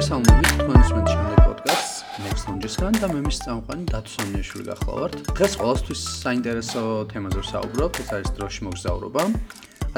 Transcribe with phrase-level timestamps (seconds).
[0.00, 5.16] მოგესალმებით თქვენს შემდეგ პოდკასტს Next Launch-ისგან და მე მის წამყვანი დათოსონიაშვილი გახლავართ.
[5.36, 9.22] დღეს ყოველთვის საინტერესო თემაზე ვსაუბრობ, ეს არის დროში მოგზაურობა.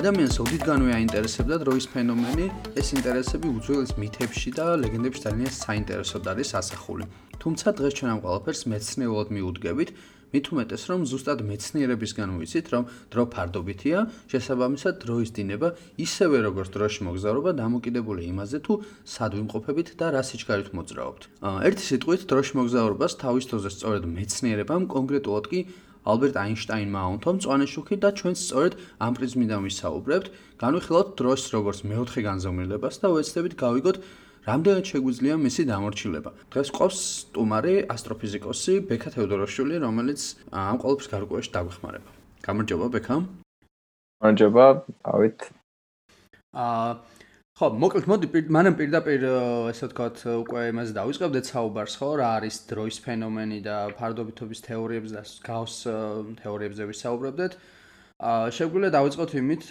[0.03, 2.47] ადამიანს ოდითგანვე აინტერესებდა დროის ფენომენი,
[2.83, 7.05] ეს ინტერესები უძველეს მითებში და ლეგენდებში ძალიან საინტერესოდ არის ასახული.
[7.39, 9.89] თუმცა დღეს ჩვენ ამ ყველაფერს მეცნიერულად მიუდგებით
[10.33, 13.99] მით უმეტეს რომ ზუსტად მეცნიერებისგან ვიცით რომ დრო ფარდობითია
[14.33, 15.69] შესაბამისად დროის დინება
[16.07, 18.75] ისევე როგორც დროში მოგზაურობა დამოკიდებული იმაზე თუ
[19.15, 21.23] სად ვიმყოფებით და რა სიჩქარით მოძრაობთ.
[21.69, 25.61] ერთი სიტყვით დროში მოგზაურობას თავის თოზე სწორედ მეცნიერებამ კონკრეტულად კი
[26.03, 28.73] ალბერტ აინშტაინმა აუნთო მწვანე შუქი და ჩვენც სწორედ
[29.07, 30.27] ამ პრიზმიდან ვისაუბრებთ.
[30.63, 33.97] განვიხილოთ დროს როგორც მეოთხე განზომილებას და ვეცდებით გავიგოთ
[34.43, 36.31] რამდენად შეგვიძლია მისი დამორჩილება.
[36.51, 42.11] დღეს ყავს სტუმარი ასტროფიზიკოსი ბექა თეოდოროშვილი, რომელიც ამ ყოველფერს გარკვეულში დაგვეხმარება.
[42.43, 43.15] გამარჯობა ბექა.
[44.19, 44.65] გამარჯობა,
[45.07, 45.39] დავით.
[46.53, 46.91] აა
[47.53, 49.21] ხო, მოკლედ მოდი მანამ პირდაპირ
[49.71, 55.23] ესე ვთქვათ, უკვე იმაზე დავიწყებდეთ საუბარს, ხო, რა არის დროის ფენომენი და ფარდობითობის თეორიებზე და
[55.47, 55.77] გავს
[56.43, 57.53] თეორიებზე ვისაუბრებდეთ.
[58.23, 59.65] შეგვიძლია დავიწყოთ იმით,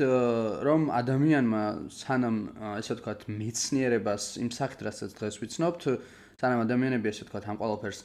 [0.68, 2.38] რომ ადამიანმა სანამ
[2.82, 5.82] ესე ვთქვათ, მეცნიერებას იმ სახით რასაც დღეს ვიცნობთ,
[6.42, 8.02] სანამ ადამიანები ესე ვთქვათ, ამ ყველაფერს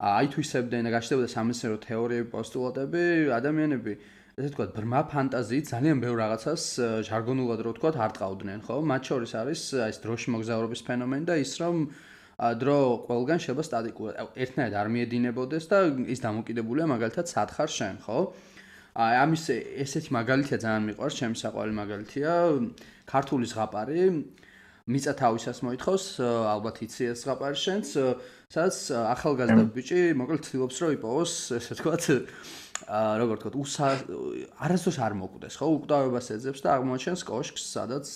[0.00, 3.04] აითვისებდნენ და გაჩნდებოდა სამეცნიერო თეორიები, პოსტულატები,
[3.36, 3.92] ადამიანები
[4.40, 6.64] ესე ვთქვათ, ბრმა ფანტაზიით ძალიან ბევრ რაღაცას
[7.04, 8.80] ჟარგონულად რო ვთქვათ, არტყავდნენ, ხო?
[8.88, 11.76] მათ შორის არის ეს დროში მოგზაურობის ფენომენი და ის რომ
[12.34, 15.78] დრო ყველგან შეება სტატიკურად, ერთნაირად არ მიედინებოდეს და
[16.10, 18.18] ის დამოკიდებულია მაგალითად სათხარ შენ, ხო?
[18.94, 19.44] აი ამის
[19.82, 22.32] ესეთი მაგალითია ძალიან მიყვარს, ჩემი საყვარელი მაგალითია,
[23.10, 24.02] ქართული ზღაპარი.
[24.84, 27.86] მიწა თავისას მოითხოს, ალბათ იცი ეს ზღაპარი შენც,
[28.54, 32.04] სადაც ახალგაზრდა ბიჭი, მოკლედ ცდილობს რომ იპოვოს, ესე ვთქვათ,
[32.84, 33.88] აა როგორ ვთქვათ, უსა
[34.62, 35.66] არასდროს არ მოკვდეს, ხო?
[35.74, 38.06] უკვდავებას ეძებს და აღმოჩენს კოშკს, სადაც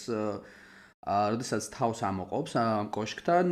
[1.09, 3.47] აა როდესაც თავს ამოყობს ამ კოშკთან,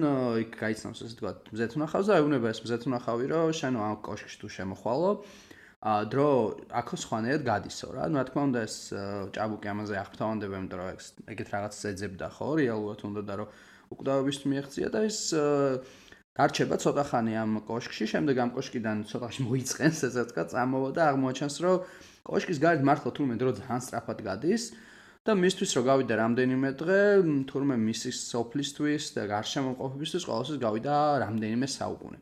[0.45, 5.11] იქ გაიცნობს ესე ვთქვათ, მზეთუნახავს და ეუბნება ეს მზეთუნახავი, რომ შენ ამ კოშკში თუ შემოხვალო,
[5.17, 5.46] ა
[5.85, 6.29] დრო
[6.73, 8.09] აქო სხვანაირად გადისო რა.
[8.09, 8.77] ну, რა თქმა უნდა, ეს
[9.37, 10.89] ჭაბუკი ამაზე აღფრთოვანდება, იმიტომ რომ
[11.37, 13.49] ეგეთ რაღაცას ეძებდა ხო, რეალურად უნდა და რომ
[13.93, 15.19] უკვდავების მიეღწია და ეს
[16.37, 21.57] გარჩება ცოტა ხანი ამ კოშკში, შემდეგ ამ კოშკიდან ცოტაში მოიწენს, ესე ვთქვა, წამოვა და აღმოაჩენს,
[21.65, 21.77] რომ
[22.27, 24.63] კოშკის გარეთ მართლა თურმე დრო ძალიან სწრაფად გადის
[25.27, 27.01] და მისთვის რომ გავიდა რამდენიმე დღე,
[27.51, 30.95] თურმე მისის სოფლისთვის და გარშემო ყოფებისთვის ყოველთვის გავიდა
[31.25, 32.19] რამდენიმე საუკუნე.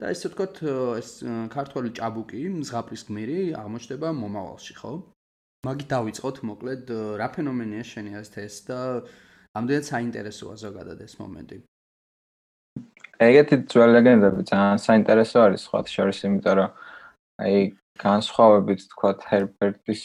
[0.00, 0.60] და ესე ვთქვათ
[1.00, 1.10] ეს
[1.52, 4.92] ქართული ჭაბუკი ზღაპრის გმირი აღმოჩნდება მომავალში, ხო?
[5.68, 8.78] მაგი დავიწყოთ მოკლედ რა ფენომენია შენი აზრით ეს და
[9.60, 11.58] ამდენად საინტერესოა ზოგადად ეს მომენტი.
[13.28, 16.70] ეგეთი ძველი ლეგენდები ძალიან საინტერესო არის სხვა შორის, იმიტომ რომ
[17.44, 17.56] აი
[18.00, 20.02] განსხვავებით თქვათ ჰერბერტის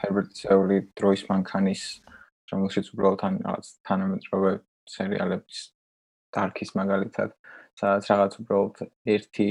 [0.00, 1.82] ჰერბერტისეული დროის მანქანის
[2.52, 4.52] რომელშიც უბრალოდ ან რაღაც თანამედროვე
[4.96, 5.60] სერიალების
[6.36, 7.30] დარკის მაგალითად
[7.76, 8.76] სადაც რაღაც უბრალოდ
[9.16, 9.48] ერთი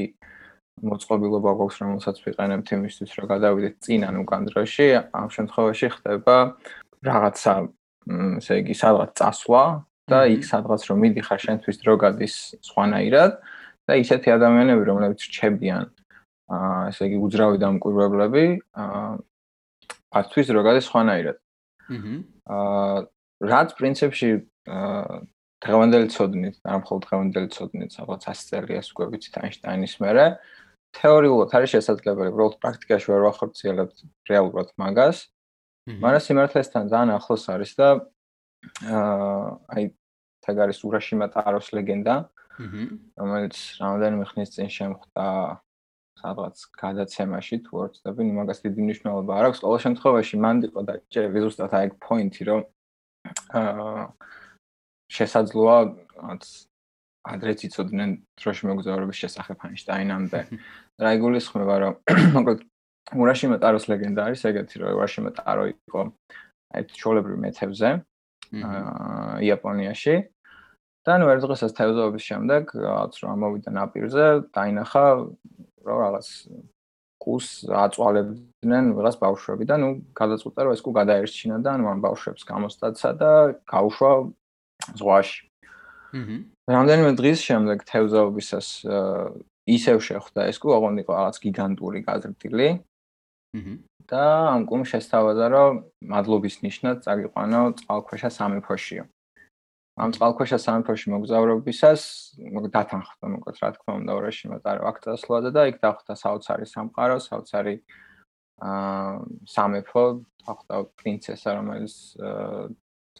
[0.86, 6.38] მოწყობილობა გვაქვს, რომელსაც ვიყენებთ იმისთვის, რომ გადავიდეთ წინ ან უკან დროში, ამ შემთხვევაში ხდება
[7.06, 7.53] რაღაცა,
[8.41, 9.63] ესე იგი, სადღაც წასვლა
[10.12, 13.31] და იქ სადღაც რომ მიდიხარ შენთვის დრო გადის სხვანაირად
[13.90, 15.86] და ისეთი ადამიანები, რომლებიც რჩებიან
[16.46, 18.46] აა ესე იგი უძრავი დამკვირვებლები,
[18.78, 19.09] აა
[20.22, 21.38] ათთვის დრო გადის სხვანაირად.
[22.46, 22.97] აა
[23.50, 24.30] რაც პრინციპში
[24.69, 25.25] აა
[25.63, 30.25] დღევანდელი ცოდნით, არ მხოლოდ დღევანდელი ცოდნით, სადღაც 100 წელია უკვე ვიცით აინშტაინის მერე,
[30.95, 33.97] თეორიულად არის შესაძლებელი, უბრალოდ პრაქტიკაში ვერ ვახორციელებთ
[34.29, 35.17] რეალურად მაგას.
[35.85, 37.88] მაგრამ სიმართლესთან ძალიან ახლოს არის და
[38.89, 39.83] აა აი
[40.41, 42.15] თაგ არის ურაშიმა ტაროს ლეგენდა.
[43.19, 45.25] რომელიც რამდენიმე ხნის წინ შემხვდა
[46.15, 49.59] სადღაც გადაცემაში თუ არ ვცდები, მაგას დიდი მნიშვნელობა არ აქვს.
[49.65, 52.61] ყოველ შემთხვევაში მან იყო და ჯერ ზუსტად აი პოინტი რომ
[53.59, 54.03] აა
[55.11, 55.77] შესაძლოა
[57.25, 60.41] ადრეც იცოდნენ დროში მოგზაურობის შესახებ აინშტაინამდე.
[61.01, 61.93] რა იგულისხმება, რომ
[62.38, 62.59] მოკლედ
[63.13, 66.01] ურაშიმა ტაროს ლეგენდა არის ეგეთი, რომ ურაშიმა ტარო იყო
[66.75, 67.89] აი ჩოლებრივ მეთევზე
[68.56, 70.15] აა იაპონიაში.
[71.06, 74.25] და ნუ ერთ დღესაც თევზაობის შემდეგ, რაც რომ ამოვიდა ნაპირზე,
[74.57, 75.06] დაინახა
[75.85, 76.27] რომ რაღაც
[77.21, 82.41] კუს აწვალებდნენ რაღაც ბავშვები და ნუ გადაწყვიტა რომ ეს კუ გადაერჩინა და ნუ ამ ბავშვებს
[82.50, 83.31] გამოსტაცა და
[83.69, 84.12] გაუშვა
[84.95, 85.42] ზღვაში.
[86.16, 86.38] აჰა.
[86.75, 88.68] რამდენიმე დღის შემდეგ თევზაობისას
[89.66, 92.69] ისევ შეხვდა ეს კუ, ოღონდ იყო რაღაც გიგანტური გაზრდილი.
[93.56, 93.74] აჰა.
[94.06, 94.24] და
[94.54, 95.74] ამ კუმ შესთავაზა, რომ
[96.13, 99.04] მადლობის ნიშნად წაგიყვანო წყალქვეშა სამეფოშიო.
[99.95, 102.01] ამ წყალქვეშა სამეფოში მოგზაურობისას
[102.75, 107.75] დათანხმდა მოკლედ რა თქმა უნდა ორაში მეტარო აქ წასვლა და იქ დახვდა საოცარი სამყარო, საოცარი
[108.60, 109.13] აა
[109.56, 110.04] სამეფო,
[110.44, 111.95] დახვდა პრინცესა, რომელიც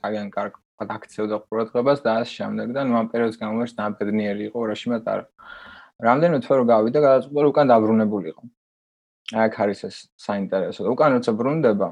[0.04, 4.57] ძალიან კარგ ვთქვათ, აქცევდა ყურადღებას და ამ შემდეგ და ნუ ამ პერიოდის განმავლობაში ნაბედნიერი იყო
[4.60, 5.22] ურაშიმად არ.
[6.04, 8.44] რამდენიმე თვე რო გავიდა, გადაწყვიტა რომ უკან დაბრუნებული იყო.
[9.39, 10.81] აქ არის ეს საინტერესო.
[10.92, 11.88] უკან როცა ბრუნდება,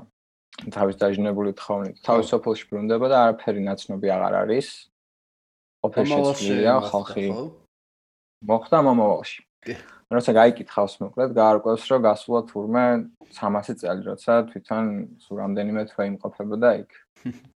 [0.76, 4.68] თავის დაჟინებული თხოვნით, თავის სოფელში ბრუნდება და არაფერი ნაცნობი აღარ არის.
[5.88, 7.26] ოფიციალია ხალხი.
[8.44, 9.40] მოხდა მომავალში.
[10.14, 12.86] როცა გაიკითხავს მოკლედ, გაარკვევს რომ გასულა თურმე
[13.34, 14.86] 300 წელი, როცა თვითონ
[15.24, 16.92] სულ რამდენიმე თვე იმყოფებოდა იქ.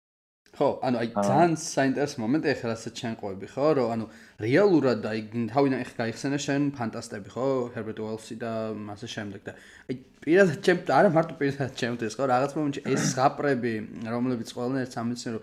[0.54, 4.06] ხო, ანუ აი ძალიან საინტერესო მომენტი ეხლა რასაც ჩვენ ყვები, ხო, რომ ანუ
[4.46, 5.20] რეალურად აი
[5.50, 9.56] თავიდან ეხლა გაიხსენე შენ ფანტასტები, ხო, ჰერბერტ უელსი და მასე შემდეგ და
[9.90, 13.74] აი პირადად ჩემ არა მარტო პირადად ჩემთვის, ხო, რაღაც მომენტში ეს ზღაპრები,
[14.14, 15.40] რომლებიც ყველანაირ სამეცნიერო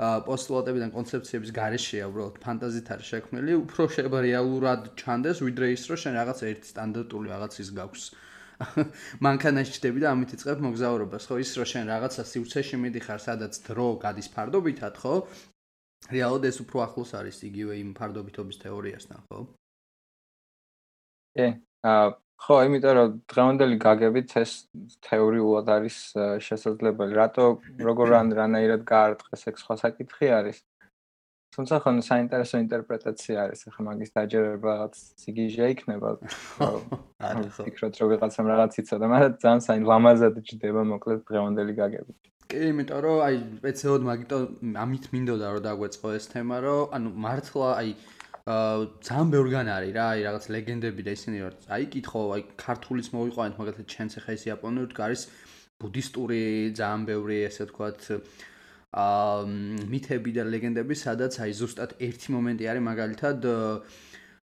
[0.00, 6.14] პოსტულატებიდან კონცეფციების გარეშეა უბრალოდ ფანტაზით არის შექმნილი, უფრო შეიძლება რეალურად ჩანდეს, ვიდრე ის, რომ შენ
[6.16, 8.04] რაღაც ერთი სტანდარტული რაღაცის გაქვს.
[9.26, 11.38] მანქანაში ჩდები და ამით იწყებ მოგზაურობას, ხო?
[11.40, 15.14] ის რომ შენ რაღაცა სივრცეში მიდიხარ, სადაც დრო გადის ფარდობითად, ხო?
[16.10, 19.38] რეალოდ ეს უფრო ახლოს არის იგივე იმ ფარდობითობის თეორიასთან, ხო?
[21.40, 21.46] ე,
[21.86, 22.08] აა
[22.40, 24.52] ხო, იმიტომ რომ დღევანდელი გაგებით ეს
[25.04, 25.96] თეორიულად არის
[26.46, 27.12] შესაძლებელი.
[27.20, 27.44] რატო
[27.88, 30.58] როგორ ან რანაირად გაარტყეს ეს სხვა საკითხი არის?
[31.54, 36.10] თუმცა ხო საინტერესო ინტერპრეტაცია არის ახლა მაგის დაჯერება რაღაც სიგიჟე იქნება
[37.26, 37.64] არა ხო.
[37.66, 42.12] ფიქრობ რომ ვიღაცამ რაღაც იცოდა მაგრამ ძალიან საინ ლამაზად ჯდება მოკლედ დღევანდელი გაგები
[42.54, 44.38] კი იმიტომ რომ აი სპეციალოდ მაგიტო
[44.84, 47.90] ამით მინდოდა რომ დაგვეწყო ეს თემა რომ ანუ მართლა აი
[48.54, 48.78] აა
[49.10, 53.58] ძალიან ბევრგან არის რა აი რაღაც ლეგენდები და ისინი რომ აი კითხო აი ქართulis მოვიყვანეთ
[53.58, 55.22] მაგალითად ჩენც ახლა ეს იაპონური არის
[55.82, 56.40] ბუდისტური
[56.78, 58.22] ძალიან ბევრი ესე ვთქვათ აა
[58.90, 63.46] მითები და ლეგენდები, სადაც აი ზუსტად ერთი მომენტი არის მაგალითად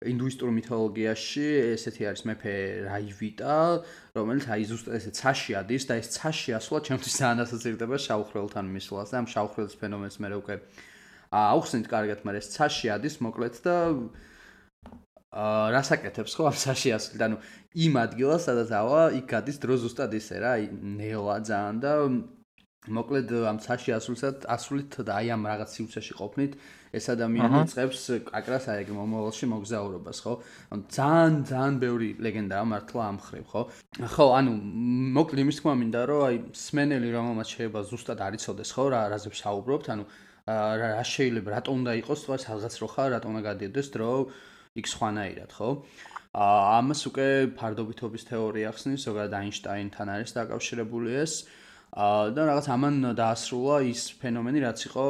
[0.04, 1.46] ინდუისტურ მითოლოგიაში,
[1.80, 3.56] ესეთი არის მეფე რაივიტა,
[4.20, 9.16] რომელიც აი ზუსტად ესე ცაში ადის და ეს ცაში ასვლა ჩემთვის ძალიან ასოცირდება შავხრელთან მისვლას
[9.16, 10.56] და ამ შავხრელის ფენომენს მე უკვე
[11.32, 13.76] აუხსნით კარგად, მაგრამ ეს ცაში ადის მოკლედ და
[15.34, 17.22] აა რასაკეთებს ხო ამ ცაში ასვლით?
[17.26, 17.38] ანუ
[17.88, 20.64] იმ ადგილას, სადაც ავა, იქ გადის დრო ზუსტად ისე რა, აი
[21.00, 21.94] ნელა ძალიან და
[22.92, 26.54] მოკლედ ამ ცაში ასულსაც ასულით და აი ამ რაღაც სიუცეში ყოფნით
[26.94, 30.34] ეს ადამიანი წებს კაკრას აი ეგ მომავალში მოგზაურობას ხო?
[30.92, 33.62] ძალიან ძალიან ბევრი ლეგენდაა მართლა ამ ხრივ ხო?
[34.04, 34.52] ხო, ანუ
[35.16, 39.86] მოკლედ იმის თქმა მინდა რომ აი სმენელი რომელმაც შეიძლება ზუსტად არიწოდეს ხო რა რაზე ვსაუბრობთ,
[39.96, 40.04] ანუ
[40.44, 44.12] რა შეიძლება რატო უნდა იყოს თქვა სადღაც რო ხარ, რატო უნდა გადიოდეს დრო
[44.76, 45.70] იქ სხვანაირად ხო?
[46.34, 51.46] აა ამას უკვე ფარდობითობის თეორია ხსნის, ზოგადად აინშტაინთან არის დაკავშირებული ეს.
[51.94, 55.06] და რაღაც ამან დაასრულა ის ფენომენი, რაც იყო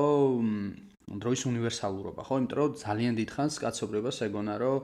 [1.24, 2.36] დროის უნივერსალურობა, ხო?
[2.44, 4.84] იმიტომ რომ ძალიან დიდხანს კაცობრებას ეგონა, რომ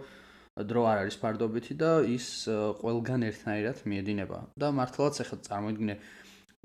[0.70, 2.48] დრო არ არის ფარდობითი და ის
[2.80, 4.40] ყველგან ერთნაირად მიედინება.
[4.60, 5.96] და მართლაც ახლა წარმოიდგინე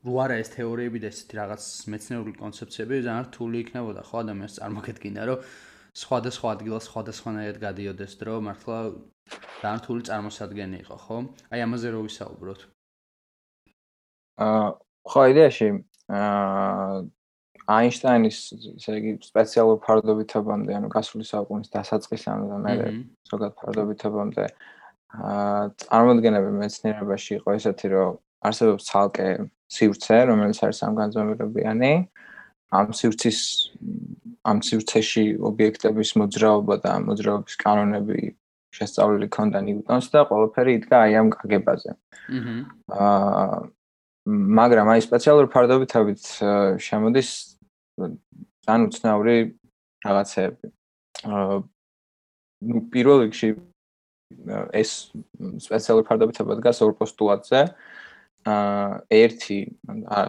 [0.06, 5.22] რო არა ეს თეორიები და ესეთი რაღაც მეცნიერული კონცეფციები ძალიან რთული იქნებოდა, ხო, ადამიანს წარმოგედგინა,
[5.30, 5.38] რომ
[5.94, 8.78] სხვადასხვა ადგილას სხვადასხვანაირად გადიოდეს დრო, მართლა
[9.62, 11.16] ძალიან რთული წარმოსადგენი იყო, ხო?
[11.54, 12.60] აი ამაზე რო ვისაუბროთ.
[14.44, 15.68] აა ხო იდეაში
[16.14, 17.02] აა
[17.64, 18.38] აინშტაინის
[18.76, 22.74] ესე იგი სპეციალურ ფარდობითობამდე ანუ გასული საუკუნის დასაწყისამდე და მე
[23.30, 24.44] ზოგადად ფარდობითობამდე
[25.14, 28.18] აა წარმოადგენები მეცნიერებაში იყო ესეთი რომ
[28.48, 29.28] არსებობს ცალკე
[29.76, 31.92] სივრცე რომელიც არის სამგანზომილებიანი
[32.74, 33.38] ამ სივრცის
[34.44, 38.34] ამ სივრცეში ობიექტების მოძრაობა და მოძრაობის კანონები
[38.74, 41.94] შესწავლილი ქონდა ნიუტონს და ყველაფერი იდგა აი ამ გაგებაზე.
[42.36, 42.54] აჰა.
[43.08, 43.58] აა
[44.24, 46.22] მაგრამ აი სპეციალური ფარდობითობით
[46.80, 47.30] შემოდის
[48.64, 49.36] ძალიან უცნაური
[50.04, 50.68] რაღაცები.
[51.28, 51.56] აა
[52.64, 53.48] ნუ პირველ რიგში
[54.72, 54.90] ეს
[55.60, 57.60] სპეციალური ფარდობითობა დგას ორ პოსტულატზე.
[58.48, 59.58] აა ერთი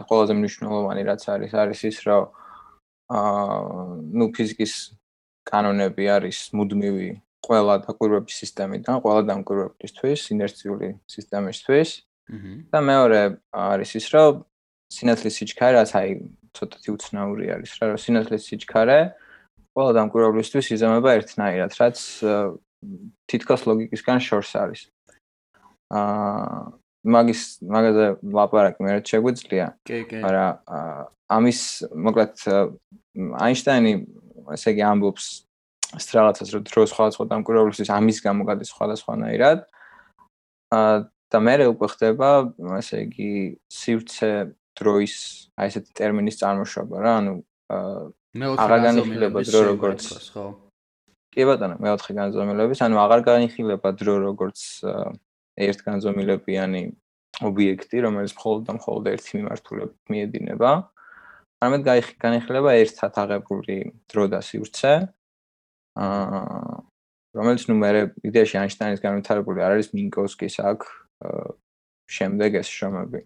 [0.08, 2.24] ყველაზე მნიშვნელოვანი რაც არის არის ის რომ
[3.16, 3.56] აა
[4.12, 4.74] ნუ ფიზიკის
[5.48, 7.10] კანონები არის მუდმივი
[7.46, 11.90] ყველა დაკვირვების სისტემიდან, ყველა დამკვირვებლისთვის, ინერციული სისტემისთვის.
[12.72, 13.20] და მეორე
[13.52, 14.42] არის ის, რომ
[14.92, 16.10] სინათლის სიჩქარე, რაც აი
[16.56, 18.98] ცოტათი უცნაური არის, რა რომ სინათლის სიჩქარე
[19.76, 21.96] ყველა დამკვირვებლისთვის იზამება ერთნაირად, რაც
[23.28, 24.80] თითქოს ლოგიკისგან შორს არის.
[25.92, 26.72] აა
[27.06, 29.66] მაგის მაგაზე ლაპარაკი მე რაც შეგვიძლია.
[29.86, 30.18] კი, კი.
[30.26, 30.52] მაგრამ
[31.30, 31.60] ამის
[31.94, 32.34] მოკლედ
[33.46, 33.92] აინშტაინი
[34.56, 35.24] ესე იგი ამბობს
[36.02, 39.58] სტრალაცას რომ დრო სხვადასხვა დამკვირვებლისთვის ამის გამო გადის სხვადასხვანაირად.
[40.74, 40.96] აა
[41.32, 42.28] და მე უკვე ხდება,
[42.78, 43.32] ასე იგი,
[43.72, 44.30] სივრცე
[44.78, 45.16] დროის,
[45.56, 47.34] აი ესეთი ტერმინის წარმოშობა რა, ანუ
[48.62, 50.46] აღარ განიხილება დრო როგორც ხო?
[51.34, 54.60] კი ბატონო, მეოთხე განზომილების, ანუ აღარ განიხილება დრო როგორც
[55.66, 56.82] ერთგანზომილებიანი
[57.46, 60.70] ობიექტი, რომელიც მხოლოდ და მხოლოდ ერთი მიმართულებით მიედინება.
[61.56, 61.82] არამედ
[62.20, 63.76] განიხილება ერთად აღებული
[64.12, 64.92] დრო და სივრცე.
[65.96, 66.76] აა
[67.36, 67.90] რომელიც ნუ მე
[68.24, 70.86] იდეაში აინშტაინის განვითარებული არ არის მინკოვსკის აქ
[72.06, 73.20] შემდეგ ეს შრომები.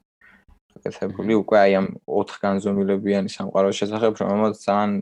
[0.70, 4.92] გაკეთებული უკვე აი ამ 4 განზომილებიანი სამყაროს შესახებ, რომელმაც ძალიან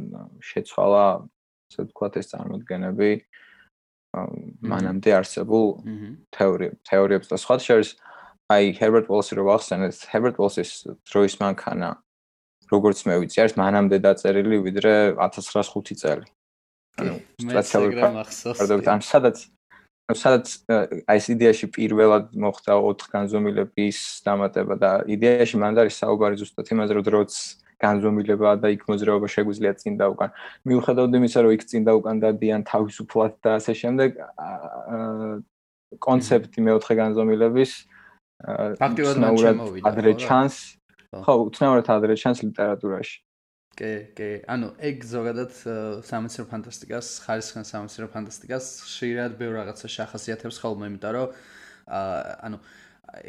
[0.41, 1.05] შეცვალა,
[1.69, 3.11] ასე ვთქვათ, ეს წარმოდგენები.
[4.65, 5.67] მანამდე არსებულ
[6.33, 7.91] თეორიებს და სხვა შორის
[8.49, 10.71] აი ჰერბერტ ვოლსი რო ახსენეთ, ჰერბერტ ვოლსის
[11.05, 11.91] დროის მანქანა
[12.73, 16.27] როგორც მე ვიცი, არის მანამდე დაწერილი ვიდრე 1905 წელი.
[16.99, 17.15] ანუ
[17.45, 17.97] სტრატეგიული
[18.57, 19.37] ფარდობთ ან სადაც
[20.17, 20.65] სადაც
[21.05, 26.97] აი ეს იდეაში პირველად მოხდა 4 განზომილების დამატება და იდეაში მანდ არის საუბარი ზუსტად იმაზე
[26.97, 27.33] რომ დროც
[27.79, 30.31] განზომილებაა და იქ მოძრაობა შეგვიძლია წინ და უკან.
[30.67, 34.11] მიუხედავად იმისა, რომ იქ წინ და უკან დადიან თავისუფლად და ასე შემდეგ,
[36.03, 37.71] კონცეფტი მეოთხე განზომილების
[38.83, 39.85] ფაქტიურად მან შემოვიდა.
[39.89, 40.57] ადრე ჩანს.
[41.09, 43.17] ხო, უცნაურად ადრე ჩანს ლიტერატურაში.
[43.79, 44.29] კი, კი.
[44.51, 45.55] ანუ ეგ ზოგადად
[46.09, 48.67] სამეცნიერო ფანტასტიკას, ხარისხიან სამეცნიერო ფანტასტიკას
[48.97, 51.39] შეიძლება ბევრ რაღაცა შეხასიათებს ხოლმე, იმიტომ რომ
[52.49, 52.59] ანუ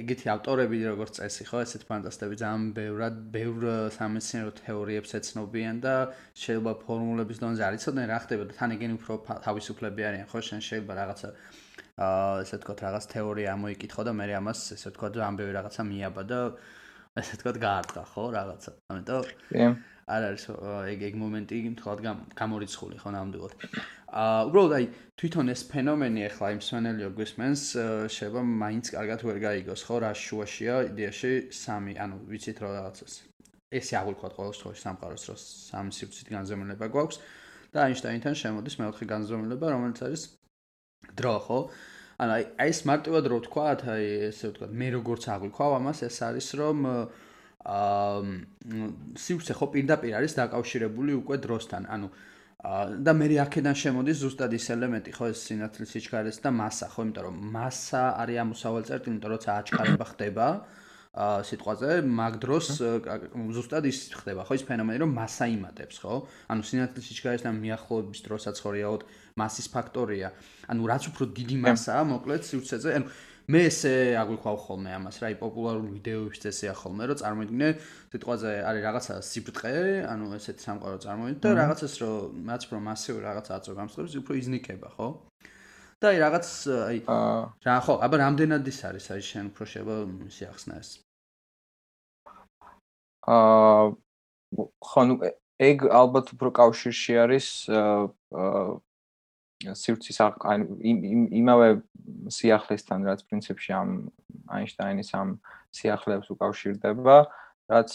[0.03, 5.93] ეგეთი ავტორები როგორც წესი ხო, ესეთ ფანტასტები ძალიან ბევრად, ბევრ სამეცნიერო თეორიებს ეცნობიან და
[6.35, 9.13] შეიძლება ფორმულების დონეზე არ იცოდნენ რა ხდება და თან ეგენი უფრო
[9.45, 11.29] თავისუფლები არიან, ხო, შენ შეიძლება რაღაცა
[11.99, 16.39] აა ესე ვთქვათ რაღაც თეორია მოიკითხო და მე ამას ესე ვთქვათ ამბები რაღაცა მიაბა და
[17.19, 18.71] ესე ვთქვათ გაარტყა ხო რაღაცა.
[18.93, 19.65] ამიტომ კი.
[20.09, 20.43] არ არის
[20.93, 21.99] ეგ ეგ მომენტი თქოთ
[22.39, 23.53] გამორიცხული ხო ნამდვილად.
[24.09, 24.85] აა უბრალოდ აი
[25.21, 27.61] თვითონ ეს ფენომენი ახლა იმ სვენელიო გვისმენს
[28.15, 33.13] შეიძლება მაინც კარგად ვერ გაიგოს ხო რა შუაშია იდეაში სამი ანუ ვიცით რა რაღაცას.
[33.69, 37.17] ესე აღვიქვათ ყოველ შემთხვევაში სამყაროს რო სამი სივრცით განზომილება გვაქვს
[37.69, 40.21] და აინშტაინთან შემოდის მეოთხე განზომილება რომელიც არის
[41.21, 41.59] დრო ხო?
[42.19, 46.47] ანუ აი ეს მარტივად რო ვთქვა, აი ესე ვთქვა, მე როგორც აღვიქვავ ამას, ეს არის
[46.59, 47.03] რომ აა
[47.65, 51.83] სივრცე ხო პირდაპირ არის დაკავშირებული უკვე დროსთან.
[51.91, 52.07] ანუ
[53.03, 57.23] და მე აქედან შემოდის ზუსტად ის ელემენტი, ხო ეს სინათლის სიჩქარეს და მასა, ხო, იმიტომ
[57.27, 60.47] რომ მასა არის ამოსავალ წერტილი, იმიტომ როცა აჩქარება ხდება,
[61.09, 62.67] ა სიტყვაზე მაგ დროს
[63.55, 66.15] ზუსტად ის ხდება ხო ის ფენომენი რომ მასა იმატებს ხო
[66.53, 69.03] ანუ სინათლის სიჩქარესთან მიახლოების დროსაც ხო რეალოდ
[69.41, 70.29] მასის ფაქტორია
[70.69, 73.07] ანუ რაც უფრო დიდი მასაა მოკლედ სივრცეზე ანუ
[73.49, 73.91] მე ესე
[74.21, 77.69] აღვიქვავ ხოლმე ამას რა ი პოპულარული ვიდეოების წესია ხოლმე რომ წარმოიდგინე
[78.13, 79.71] სიტყვაზე არის რაღაცა სიბრტყე
[80.05, 84.89] ანუ ესეთი სამყარო წარმოიდგინე და რაღაცას რომ რაც უფრო მასიური რაღაცა აწო გამსხვრებს უფრო იზნიკება
[84.93, 85.07] ხო?
[85.97, 86.97] და აი რაღაც აი
[87.65, 89.95] რა ხო აბა რამდენად ის არის აი შენ უფრო შეება
[90.37, 90.89] სიახსნა ეს?
[93.25, 93.83] აა
[94.93, 95.15] ხო ნუ
[95.57, 98.77] ეგ ალბათ უფრო კავშირში არის აა
[99.59, 100.65] სივრცის ან
[101.41, 101.69] იმავე
[102.31, 103.89] სიახლესთან რაც პრინციპში ამ
[104.55, 105.35] აინშტაინის ამ
[105.75, 107.17] სიახლეებს უკავშირდება
[107.69, 107.91] რაც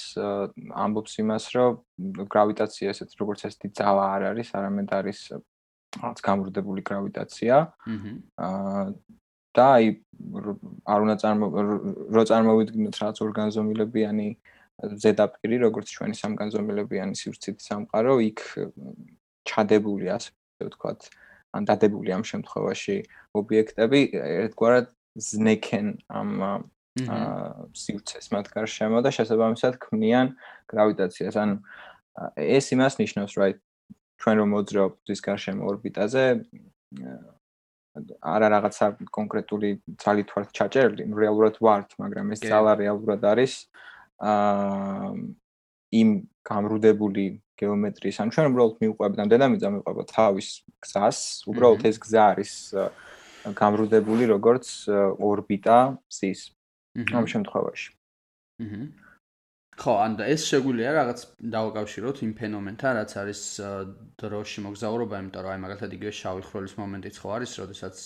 [0.85, 5.21] ამბობს იმას რომ გრავიტაცია ესეთ როგორც ეს დიდი ძალა არ არის არამედ არის
[6.03, 7.55] რაც გამრუდებული გრავიტაცია.
[8.45, 8.85] აა
[9.55, 9.87] და აი
[10.91, 11.47] არ უნდა წარმო
[12.15, 14.29] რო წარმოვიდგინოთ რაც ორგანიზმილებიანი
[15.03, 18.41] ზედაპირი როგორც ჩვენი სამგანზომილებიანი სივრცითი სამყარო იქ
[19.47, 20.31] ჩადებული ასე
[20.67, 21.07] ვთქვათ
[21.55, 22.97] ან დადებული ამ შემთხვევაში
[23.39, 24.87] ობიექტები ერთგვარად
[25.29, 26.63] ზნექენ ამ აა
[27.75, 30.35] სივრცეს მათ გარშემო და შესაბამისად ქმნიან
[30.71, 31.35] გრავიტაციას.
[31.35, 31.51] ან
[32.39, 33.47] ეს იმას ნიშნავს, რა
[34.23, 36.25] ჩვენ რომ მოძრაობთ ის გარშემო ორბიტაზე
[38.35, 39.71] არა რაღაცა კონკრეტული
[40.03, 43.53] ძალით ვართ ჩაჭერილი, რეალურად ვართ, მაგრამ ეს ძალა რეალურად არის
[44.19, 45.11] აა
[45.95, 46.11] იმ
[46.47, 47.27] გამრუდებული
[47.61, 50.49] გეომეტრიის ან ჩვენ უბრალოდ მიუყვებით ამ დედამიწა მიუყვება თავის
[50.85, 51.19] გზას
[51.51, 52.53] უბრალოდ ეს გზა არის
[53.53, 54.67] გამრუდებული როგორც
[55.31, 56.41] ორბიტა მზის
[57.19, 57.89] ამ შემთხვევაში.
[59.75, 61.19] ხო ან ეს შეგვიძლია რაღაც
[61.51, 63.41] დავაკავშიროთ იმ ფენომენთან რაც არის
[64.23, 67.97] დროში მოგზაურობა იმიტომ რომ აი მაგალითად იგივე შავი ხროლის მომენტიც ხო არის როდესაც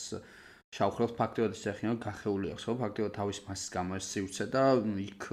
[0.77, 2.75] შავ ხროლს ფაქტიურად ის ეხინა გახეული აქვს ხო?
[2.83, 4.65] ფაქტიურად თავის მასის გამო ეს სივრცე და
[5.05, 5.25] იქ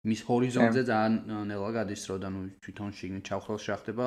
[0.00, 4.06] მის ჰორიზონტზე ძალიან ნელა გადის რო და ნუ თვითონ შიგნით ჩავხროლ შეახდება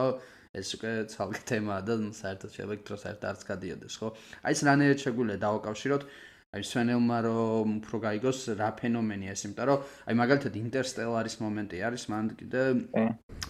[0.58, 4.08] ეს უკვე ცალკე თემაა და საერთოდ შეიძლება იქ დროს ერთ არც გადიოდეს ხო?
[4.42, 6.04] აი ეს რანაირად შეგვიძლია დავაკავშიროთ
[6.54, 12.04] აი სვენელმა რომ უფრო გაიგოს რა ფენომენია ეს იმიტომ რომ აი მაგალითად ინტერსტელარის მომენტი არის
[12.14, 12.64] მან კიდე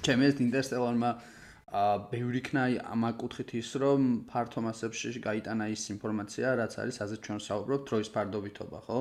[0.07, 1.11] ჩემი ეს ინტერსტელარმა
[1.73, 2.63] ა ბევრი იქნა
[2.95, 8.09] ამ აკუთხით ის რომ ფართო მასებში გაიტანა ის ინფორმაცია რაც არის ასე ჩვენ საუბრობთ დროის
[8.15, 8.99] ფარდობითობა ხო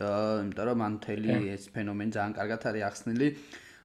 [0.00, 3.28] იმიტომ რომ მან თელი ეს ფენომენი ძალიან კარგად არის ახსნილი.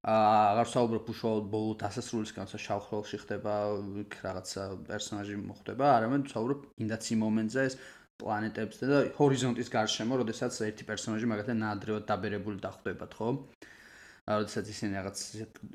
[0.07, 3.53] აა აღარ საუბრობ უშუალოდ ბოლო დასასრულისგან, სა შავხროლში ხდება
[4.07, 7.75] იქ რაღაცა პერსონაჟი მოხდება, არამედ საუბრობ ინდაცი მომენტზე ეს
[8.21, 13.29] პლანეტებზე და ჰორიზონტის გარშემო, როდესაც ერთი პერსონაჟი მაგათთან ნაადრევად დაბერებული დახვდებათ, ხო?
[14.27, 15.19] როდესაც ისინი რაღაც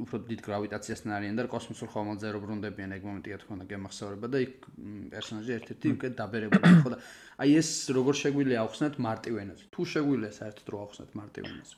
[0.04, 4.42] უფრო დიდ გრავიტაციასთან არიან და კოსმოსურ ხომალდზე რო ბრუნდებიან, ეგ მომენტია თქო და გემახსოვრება და
[4.44, 4.66] იქ
[5.14, 6.99] პერსონაჟი ერთ-ერთი უკვე დაბერებული ხო და
[7.40, 9.64] აი ეს როგორ შეგვიძლია ახსნათ მარტივ ენაზე?
[9.73, 11.75] თუ შეგვიძლია საერთოდ რო ახსნათ მარტივ ენაზე?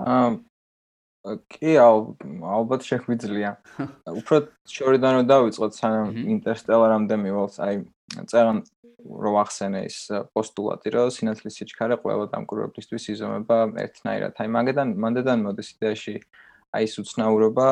[0.00, 0.28] აა
[1.52, 3.50] კი, ალბათ შეგვიძლია.
[4.20, 4.36] უფრო
[4.76, 7.74] შორიდან რომ დავიწყოთ, სანამ ინტერსტელარამდე მივალთ, აი
[8.30, 8.62] წერან
[9.00, 9.98] რომ ახსენე ის
[10.34, 14.36] პოსტულატი, რომ სინათლის სიჩქარე ყველა დამკვირვებლისთვის იზომება ერთნაირად.
[14.36, 16.14] აი მაგედან მანდედან მოდის იდეაში
[16.76, 17.68] აი ეს უცნაურობა,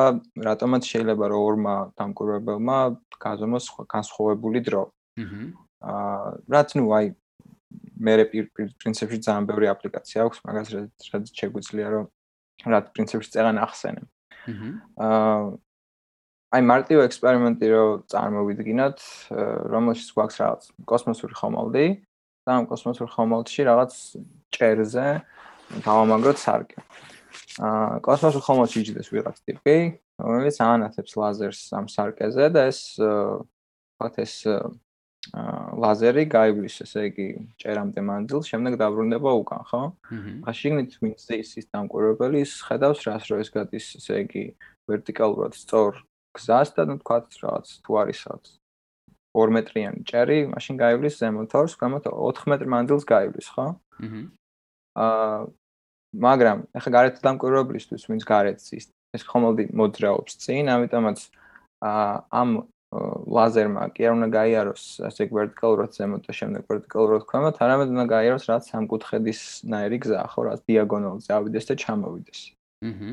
[0.49, 2.77] რატომაც შეიძლება რომ ორმა დამკვირვებელმა
[3.23, 4.83] გაზომოს განსხვავებული დრო.
[5.19, 5.41] აჰა.
[5.79, 7.05] აა რაც ნუ აი
[7.99, 8.13] მე
[8.81, 10.67] პრინციპში ძალიან ბევრი აპლიკაცია აქვს, მაგას
[11.13, 12.05] რაც შეგვიძლია რომ
[12.73, 14.03] რაც პრინციპში წერან ახსენე.
[14.49, 14.69] აჰა.
[14.99, 15.68] აა
[16.49, 19.01] აი მარტივ ექსპერიმენტი რო წარმოვიდგინოთ,
[19.69, 21.85] რომელშიც გვაქვს რაღაც კოსმოსური ხომალდი
[22.49, 23.93] და ამ კოსმოსურ ხომალდში რაღაც
[24.57, 25.05] ჭერზე
[25.85, 26.81] დავამაგროთ სარკე.
[27.61, 29.77] აა კოსმოსურ ხომალდში იჯდეს ვიღაც ტიპი,
[30.17, 32.81] რომელიც აანათებს ლაზერს ამ სარკეზე და ეს
[34.01, 37.27] ფაქტ ეს აა ლაზერი გაივლის, ესე იგი,
[37.61, 39.81] ჭერამდე მანძილს, შემდეგ დაბრუნდება უკან, ხო?
[40.09, 40.53] აჰა.
[40.55, 44.45] შიგნით ვინც ის ის დამკვირვებელი ის ხედავს რას რო ეს გადის, ესე იგი,
[44.89, 45.99] ვერტიკალურად სწორ
[46.35, 48.45] გზას და ნუ თქვა რაღაც თუ არის რაღაც
[49.37, 53.65] 2 მეტრიანი ჭერი, მაშინ გაივლის ზემოთ თორს, გამოთ 4 მეტრი მანძილს გაივლის, ხო?
[54.03, 54.21] აჰა.
[55.05, 55.39] აა
[56.25, 61.19] მაგრამ ახლა გარეთ დამკვირვებლისთვის, ვინც გარეთ ის ეს ხომალდი მოძრაობს წინ, ამიტომაც
[61.85, 62.49] აა ამ
[63.29, 68.45] ლაზერმა კი არ უნდა გაიაროს ასე ვერტიკალურად ზემოთ და შემდეგ ვერტიკალურად ქვემოთ, არამედ უნდა გაიაროს
[68.49, 72.39] რაც სამკუთხედის ნაირი გზა, ხო, რაც დიაგონალზე ავიდეს და ჩამოვიდეს.
[72.89, 73.09] აჰა.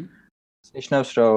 [0.77, 1.35] ნიშნავს, რომ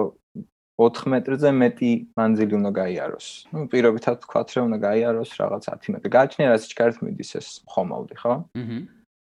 [0.79, 3.27] 4 მეტრზე მეტი მანძილი უნდა გაიაროს.
[3.51, 6.09] ნუ პირობითად ვთქვათ, რომ უნდა გაიაროს რაღაც 10 მეტრი.
[6.15, 8.33] გააჩნია რაც ჩქართ მიდის ეს ხომალდი, ხო?
[8.55, 8.79] აჰა.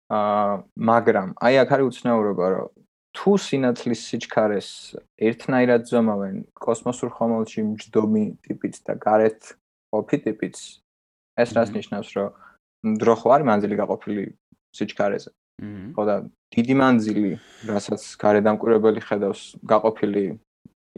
[0.08, 0.52] აა,
[0.88, 2.68] მაგრამ აი აქ არის უცნაურობა, რომ
[3.16, 4.68] თუ სინათლის სიჩქარეს
[5.28, 9.40] ერთნაირად ზომავენ კოსმოსურ ხომალდში მჯდომი ტიპიც და გარეთ
[9.92, 10.56] ყოფი ტიპიც,
[11.42, 14.24] ეს რას ნიშნავს, რომ დრო ხო არის მანძილი გაყოფილი
[14.76, 15.30] სიჩქარეზე?
[15.32, 15.86] აჰა.
[15.96, 16.16] ხო და
[16.54, 17.32] დიდი მანძილი,
[17.68, 20.24] რასაც გარეთ დამკვირვებელი ხედავს, გაყოფილი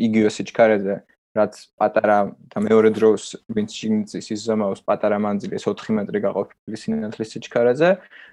[0.06, 0.94] იგივე სიჩქარეზე,
[1.38, 2.18] რაც პატარა
[2.50, 3.22] და მეორე დროს
[3.54, 7.90] ვინც შინძის იზომავს პატარა მანძილის 4 მეტრი გაყოფილი სინათლის სიჩქარეზე,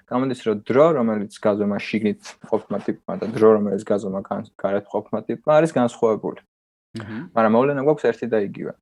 [0.10, 4.22] გამოდის რომ დრო, რომელიც გაზომა შიგნით ყოფნა ტიპმა და დრო, რომელიც გაზომა
[4.64, 6.42] გარეთ ყოფნა ტიპმა არის განსხვავებული.
[7.36, 8.74] მაგრამ მოვლენა გვაქვს ერთი და იგივე.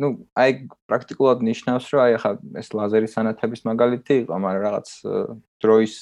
[0.00, 4.88] ну აი პრაქტიკულად ნიშნავს რომ აი ახლა ეს ლაზერის ანათების მაგალითი იყო მაგრამ რაღაც
[5.62, 5.94] დროის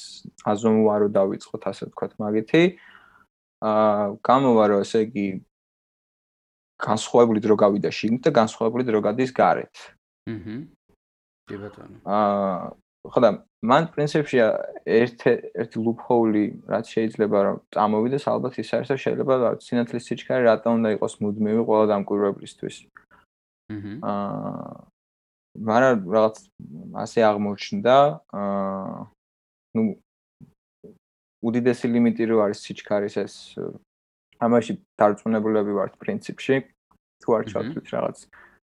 [0.53, 2.63] აზომვა რო დავიწყოთ ასე ვთქვათ მაგითი
[3.71, 5.27] აა გამოვა რომ ესე იგი
[6.81, 9.75] განსხვავებული დრო გავიდა შიგნით და განსხვავებული დრო გადის გარეთ.
[10.31, 10.57] აჰა.
[11.51, 11.97] კი ბატონო.
[12.07, 12.71] აა
[13.11, 13.31] ხო და
[13.65, 14.39] მან პრინციპში
[15.01, 15.21] ერთ
[15.63, 20.91] ერთი ლუპჰოული რაც შეიძლება რომ წამოვიდეს ალბათ ის არის რომ შეიძლება სინათლის სიჩქარე რატომ უნდა
[20.97, 22.77] იყოს მუდმივი ყველა დამკვირვებლისთვის.
[23.73, 23.93] აჰა.
[24.13, 24.91] აა
[25.59, 26.37] მაგრამ რაღაც
[27.05, 27.97] ასე აღმოჩნდა
[28.41, 28.99] აა
[29.75, 29.83] ну
[31.41, 33.35] უდიდესი ლიმიტი რო არის სიჩქარის ეს
[34.47, 36.57] ამაში დარწმუნებულები ვართ პრინციპში.
[37.21, 38.19] თუ არ ჩავთვლით რაღაც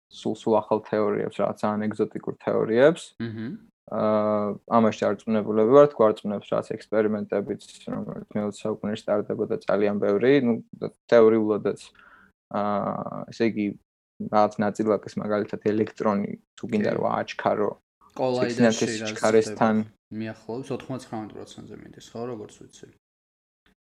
[0.10, 3.04] სულ სულ ახალ თეორიებს რაღაც ან ეგზოტიკურ თეორიებს
[3.90, 7.62] აა ამაში დარწმუნებულები ვართ გვარწმუნებს რაღაც ექსპერიმენტებიც
[7.94, 10.54] რომელიც მე-20 საუკუნეში სტარდებოდა ძალიან ბევრი ნუ
[11.14, 11.80] თეორიულადაც
[12.62, 13.68] აა ესე იგი
[14.34, 17.70] რაღაც ნაწილაკის მაგალითად ელექტრონი თუ გინდა რომ აჩქარო
[18.20, 19.76] კოლაიდერში ჩქარესთან
[20.20, 22.90] მიახლოებს 99%-ზე მიდის ხო როგორც ვიცი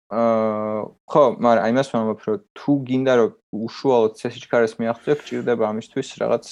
[0.08, 3.32] აა ხო, მაგრამ აი მას ვამბობ, რომ თუ გინდა რომ
[3.68, 6.46] უშუალოდ ცესიჩქარეს მიაღწიო, გჭირდება ამისთვის რაღაც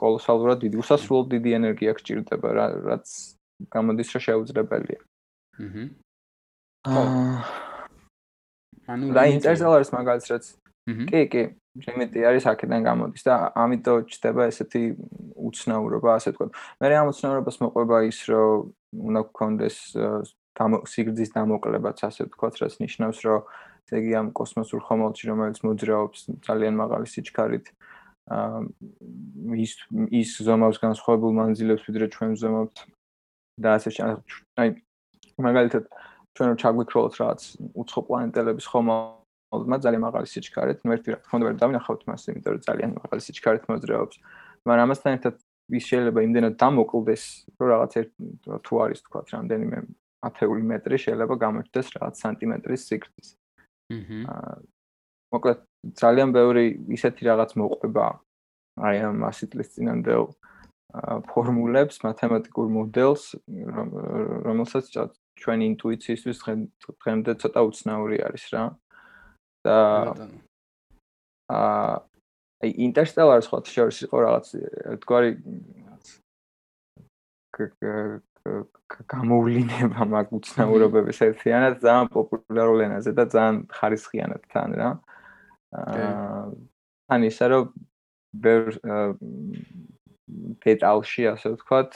[0.00, 2.48] კოლოსალურად დიდი, უსასრულოდ დიდი ენერგია გჭირდება,
[2.88, 3.06] რაც
[3.68, 5.00] გამოდის რომ შეუძლებელია.
[6.88, 7.02] აჰა.
[7.04, 7.68] აა
[8.88, 10.46] ანუ და ინტერზელარის მაგალითს რაც
[10.88, 11.42] კი, კი,
[11.84, 14.82] შემეტი არის აქედან გამოდის და ამიტომ ჩდება ესეთი
[15.36, 16.46] უცნაურობა, ასე თქვა.
[16.80, 18.72] მე რა ამოცნაურობას მოყვება ის, რომ
[19.08, 19.76] უნდა გქონდეს
[20.58, 23.40] სიგრძის დამოკლებაც ასე ვთქვათ, რაც ნიშნავს, რომ
[23.88, 27.66] ესე იგი ამ კოსმოსურ ხომალდში, რომელიც მოძრაობს ძალიან მაღალი სიჩქარით,
[29.56, 29.72] ის
[30.12, 32.76] ის ზომავს განსხვავებულ მანძილებს, ვიდრე ჩვენ ზომავთ
[33.56, 33.90] და ასე
[34.60, 34.68] აი
[35.40, 35.84] მაგალითად
[36.36, 37.42] ჩვენ რო ჩაგვიქროლოთ რაღაც
[37.80, 42.52] უცხო პლანეტელების ხომალდმა ძალიან მაღალი სიჩქარით, ნუ ერთი რა თქმა უნდა ვერ დავინახავთ მას, იმიტომ
[42.52, 44.16] რომ ძალიან მაღალი სიჩქარით მოძრაობს.
[44.68, 45.34] მაგრამ ამასთან ერთად
[45.78, 47.24] ის შეიძლება იმდენად დამოკლდეს,
[47.58, 48.10] რომ რაღაც ერთ
[48.64, 49.78] თუ არის თქვა რამდენიმე
[50.26, 53.28] ათეული მეტრი შეიძლება გამოჩნდეს რაღაც სანტიმეტრის სიგრძის.
[53.92, 54.54] აჰა.
[55.32, 55.58] მოკლედ
[56.00, 56.64] ძალიან ბევრი
[56.96, 58.06] ისეთი რაღაც მოყვება
[58.88, 60.24] აი ამ ასიტლის წინანდელ
[61.28, 63.24] ფორმულებს, მათემატიკურ მოდელს,
[64.48, 64.84] რომელსაც
[65.38, 68.64] ჩვენი ინტუიციისთვის დღემდე ცოტა უცნაური არის რა.
[69.66, 69.78] და
[71.52, 71.94] აა
[72.62, 74.46] აი ინტერსტელარის ხო შორის იყო რაღაც
[74.94, 75.30] ერთგვარი
[79.12, 84.90] გამოვლინება მაგ უცნაურობების ერთიანად ძალიან პოპულარულ ენაზე და ძალიან ხარისხიანად თან რა.
[85.78, 86.42] აა
[87.08, 87.64] თან ისე რომ
[88.44, 88.78] ბევრ
[90.64, 91.92] დეტალში ასე ვთქვათ,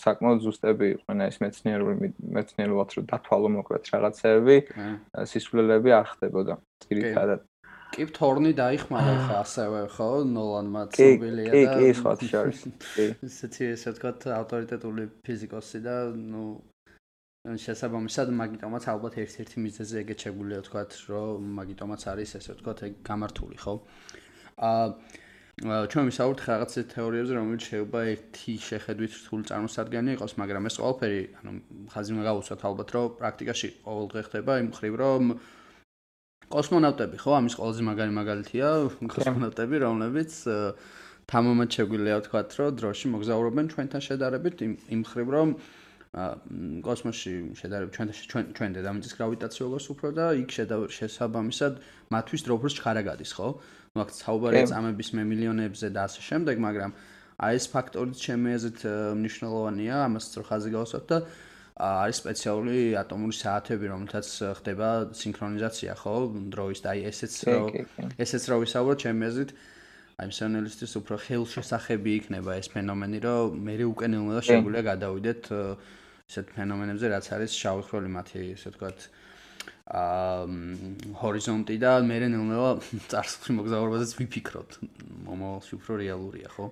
[0.00, 4.56] საკმაოდ ზუსტები იყვნენ ეს მეცნიერული მეცნიერულად რომ დათვალო მოკლედ რაღაცეები,
[5.32, 6.54] სისულელები არ ხდებოდა.
[6.86, 7.40] ძირითადად
[7.92, 10.10] კი თორნი დაიხმარა ხა ასევე ხო?
[10.32, 12.60] ნოლანმა ცნობილია და კი კი სხვა შორის.
[12.96, 13.06] კი.
[13.28, 16.44] ისეთი ესე ვთქვათ ავტორიტეტული ფიზიკოსი და ნუ
[17.64, 23.56] შესაბამისად მაგიტომაც ალბათ ერთ-ერთი მიზეზი ეგეთ შეგვიძლია ვთქვათ რომ მაგიტომაც არის ესე ვთქვათ ეგ გამართული
[23.66, 23.74] ხო?
[24.62, 24.86] აა
[25.62, 31.52] ჩვენ ვისაუბრთ რაღაც თეორიებზე რომელიც შეიძლება ერთი შეხედვით რთული წარმოსადგენი იყოს მაგრამ ეს ყველაფერი ანუ
[31.92, 35.22] ხაზი უნდა გავუსვათ ალბათ რომ პრაქტიკაში ყოველდღე ხდება იმ ხრივ რომ
[36.52, 37.32] კოსმონავტები ხო?
[37.40, 38.68] ამის ყველაზე მაგარი მაგალითია
[39.12, 40.32] კოსმონავტები რომლებიც
[41.32, 45.54] თამამად შეგვიძლია ვთქვათ რომ დროში მოგზაურობენ ჩვენთან შედარებით იმ ხრივ რომ
[46.84, 50.50] კოსმოსში შედარებით ჩვენთან ჩვენ ჩვენ დედამიწის გრავიტაციულოს უფრო და იქ
[50.98, 51.72] შესაბამისად
[52.12, 53.48] მათთვის დრო უფრო ჩხარა გადის ხო?
[53.96, 56.92] ну აქ საუბარია წამების მე მილიონებზე და ასე შემდეგ მაგრამ
[57.42, 58.80] აი ეს ფაქტორიც ჩემი აზრით
[59.20, 61.18] მნიშვნელოვანია ამას რო ხაზი გავსვათ და
[61.80, 64.28] არის სპეციალური ატომური საათები, რომელთაც
[64.60, 66.14] ხდება სინქრონიზაცია, ხო,
[66.52, 67.34] დროის და აი ესეც
[68.20, 69.50] ესეც რო ვისაუბროთ ჩემი აზრით,
[70.20, 75.42] აი მსენელისთვის უფრო ხელშესახები იქნება ეს ფენომენი, რომ მე უკვე ნელ-ნელა შეგვიძლია გადავიდეთ
[76.28, 79.08] ესეთ ფენომენებზე, რაც არის შავი ხვრელი მათი, ესე ვთქვათ,
[79.92, 80.44] აა
[81.20, 82.70] ჰორიზონტი და მე ნელ-ნელა
[83.08, 84.70] წარსულში მოგზაურობაზეც ვიფიქროთ.
[85.26, 86.66] მომავალში უფრო რეალურია, ხო?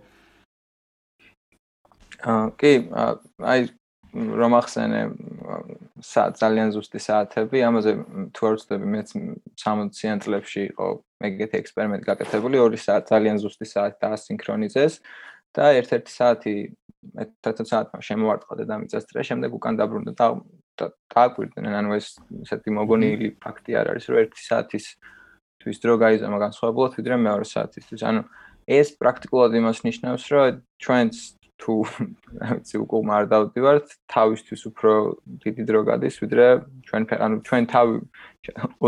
[2.20, 2.72] აა კი,
[3.40, 3.60] აი
[4.14, 5.00] რომ ახსენე
[6.40, 7.92] ძალიან ზუსტი საათები, ამაზე
[8.34, 9.08] თუ არ ვცდები, მეც
[9.54, 10.86] 60-იან წლებში იყო
[11.22, 14.94] მეგეთი ექსპერიმენტი გაკეთებული, 2 საათი ძალიან ზუსტი საათი დაასინქრონიზეს
[15.54, 16.54] და ერთ-ერთი საათი
[17.00, 20.26] ერთ-ერთი საათმა შემოვარტყა დედამიწას წრე, შემდეგ უკან დაბრუნდა და
[21.14, 22.06] დააკვირდნენ, ანუ ეს
[22.44, 24.84] ესეთი მოგონილი ფაქტი არ არის, რომ ერთი საათის
[25.60, 28.00] თვის დრო გაიზარდა განსხვავებულად ვიდრე მეორე საათისთვის.
[28.04, 28.20] ანუ
[28.68, 31.16] ეს პრაქტიკულად იმას ნიშნავს, რომ ჩვენს
[31.60, 34.92] თუ ვიცი უკვე არ დავდივართ თავისთვის უფრო
[35.44, 36.46] დიდი დრო გადის ვიდრე
[36.88, 37.94] ჩვენ ანუ ჩვენ თავი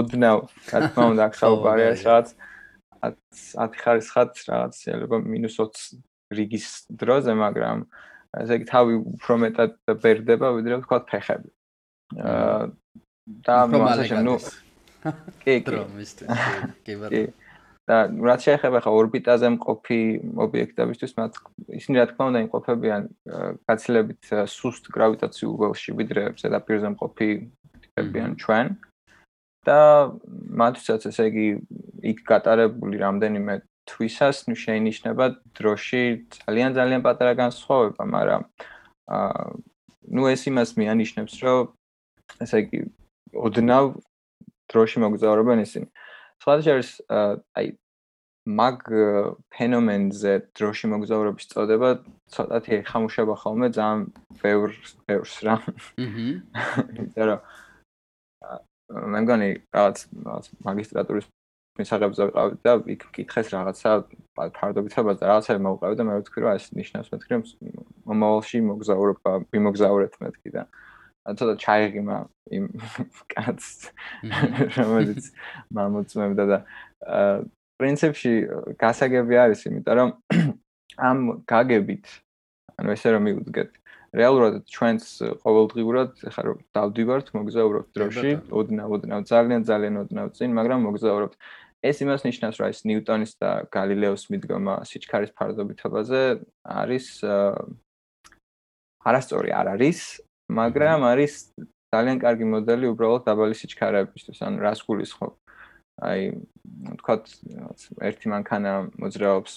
[0.00, 0.38] ოდნავ
[0.72, 2.28] რა თქმა უნდა აქ საუბარია სადაც
[3.02, 6.00] 10 ხარისხად რაღაც შეიძლება -20
[6.32, 6.66] რიგის
[7.02, 7.84] დროზე მაგრამ
[8.40, 11.50] ესე იგი თავი უფრო მეტად ბერდება ვიდრე თქვა ფეხები.
[12.16, 12.62] აა
[13.46, 14.36] და მასე ნუ
[15.44, 15.82] კი კი.
[16.86, 17.22] კი
[17.90, 20.00] და რაც შეეხება ხა ორბიტაზე მყოფი
[20.44, 21.32] ობიექტებისთვის მათ
[21.78, 23.02] ისინი რა თქმა უნდა იმყოფებიან
[23.66, 24.22] გაცილებით
[24.54, 27.30] სუსტ გრავიტაციულ ველში ვიდრე ზედაპირზე მყოფი
[27.82, 28.66] ტიპებიან ჩვენ.
[29.62, 30.10] და
[30.58, 31.46] მათთვისაც ესე იგი
[32.10, 33.54] იქ გატარებული რამდენიმე
[33.86, 35.26] თვისას ნუ შეინიშნება
[35.58, 36.02] დროში
[36.34, 38.42] ძალიან ძალიან პატარა განსხვავება მაგრამ
[39.18, 39.44] აა
[40.18, 41.70] ნუ ეს იმას მეანიშნებს რომ
[42.42, 42.80] ესე იგი
[43.46, 43.84] ოდნავ
[44.70, 45.86] დროში მოგზაურობენ ისინი
[46.42, 47.22] სხვადასხვა
[47.58, 47.72] აი
[48.42, 48.80] მაგ
[49.54, 51.90] ფენომენზე დროში მოგზაურობის წოდება
[52.34, 54.00] ცოტათი ხამუშება ხოლმე ძალიან
[54.42, 54.74] ბევრ
[55.06, 55.54] ბევრს რა.
[55.62, 56.82] აჰა.
[56.98, 57.40] იმიტომ რომ
[59.14, 61.26] მე მგონი რაღაც რაღაც მაგისტრატურის
[61.78, 63.90] მისაღებზე ვიყავი და იქ მკითხეს რაღაცა
[64.58, 67.42] ფარდობითებას და რაღაცა მოვყავი და მე ვთქვი რომ ეს ნიშნავს მეთქი რომ
[68.10, 70.66] მომავალში მოგზაურობა ბიმოგზაურეთ მეთქი და
[71.22, 72.16] ცოტა ჩაიღიმა
[72.56, 72.64] იმ
[73.34, 73.90] კაცს
[74.78, 75.30] რომელიც
[75.78, 76.58] მამოწმებდა და
[77.78, 78.32] პრინციპში
[78.82, 80.10] გასაგები არის იმიტომ რომ
[81.08, 82.06] ამ გაგებით
[82.78, 83.70] ანუ ესე რომ მიუძგეთ
[84.12, 85.04] რეალურად ჩვენს
[85.40, 91.36] ყოველდღიურად ხარ დავდივართ მოგზაურობთ დროში ოდნავ ოდნავ ძალიან ძალიან ოდნავ წინ მაგრამ მოგზაურობთ.
[91.82, 96.20] ეს იმას ნიშნავს რომ ეს ნიუტონის და გალილეოს მიდგომა სიჩქარის ფარდობითობაზე
[96.62, 97.06] არის
[99.02, 99.98] არასწორი არ არის
[100.52, 101.32] მაგრამ არის
[101.92, 105.32] ძალიან კარგი მოდელი უბრალოდ დაბალი სიჩქარეებისთვის, ანუ რას გულისხმობ?
[106.08, 106.20] აი,
[107.00, 107.24] თქვათ,
[108.08, 109.52] ერთი მანქანა მოძრაობს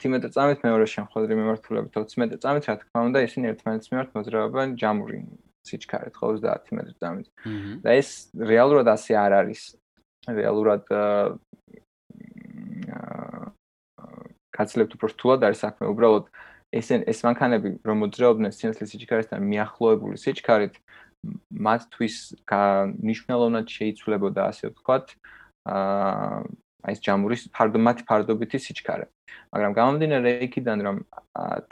[0.00, 5.18] 10 მეტრწამით, მეორე შემხვედრი მიმართულებით 20 მეტრწამით, რა თქმა უნდა, ისინი ერთმანეთს მიმართ მოძრაობენ ჯამური
[5.68, 7.26] სიჩქარით, ხო 30 მეტრწამით.
[7.84, 9.60] და ეს რეალურად ასე არ არის.
[10.24, 11.26] რეალურად აა
[14.56, 20.16] გაძლევთ უფრო რთულად არის საქმე, უბრალოდ აა ეს ეს მანქანები რომ მოძრაობდნენ სინათლის სიჩქარესთან მიახლოებული
[20.22, 20.74] სიჩქარით
[21.66, 22.16] მათთვის
[22.50, 25.06] მნიშვნელოვნად შეიცვლებოდა ასე ვთქვათ
[25.70, 26.42] აა
[26.88, 29.06] ეს ჯამურის ფარდომათი ფარდობითი სიჩქარე.
[29.52, 30.96] მაგრამ გამომდინარე იქიდან რომ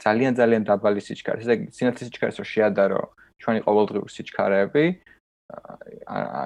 [0.03, 3.01] ძალიან ძალიან დაბალი სიჩქარე, ესე იგი სინათლის სიჩქარეს რო შეადარო
[3.41, 4.85] ჩვენი ყოველდღიური სიჩქარეები,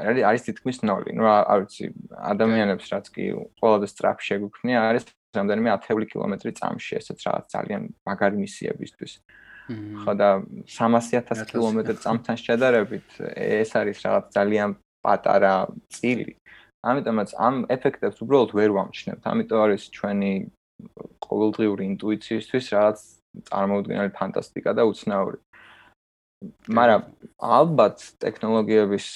[0.07, 1.11] არის არის თითქმის 0.
[1.11, 1.85] ნუ არ ვიცი,
[2.31, 3.23] ადამიანებს რაც კი
[3.59, 5.03] ყველაზე სწრაფი შეგვიქნია არის
[5.37, 9.13] რამდენიმე 10 კილომეტრი წამში, ესეც რაღაც ძალიან მაგარი მისიებისთვის.
[10.03, 10.29] ხო და
[10.67, 14.69] 300.000 კილომეტრი წამთან შედარებით ეს არის რაღაც ძალიან
[15.03, 15.55] პატარა
[15.87, 16.35] წილი.
[16.83, 19.23] ამიტომაც ამ ეფექტებს უბრალოდ ვერ ვამჩნევთ.
[19.23, 20.33] ამიტომ არის ჩვენი
[21.23, 22.99] ყოველდღიური ინტუიციისთვის რაღაც
[23.49, 25.39] წარმოუდგენელი ფანტასტიკა და უცნაური.
[26.67, 27.01] მაგრამ
[27.39, 29.07] ალბათ ტექნოლოგიების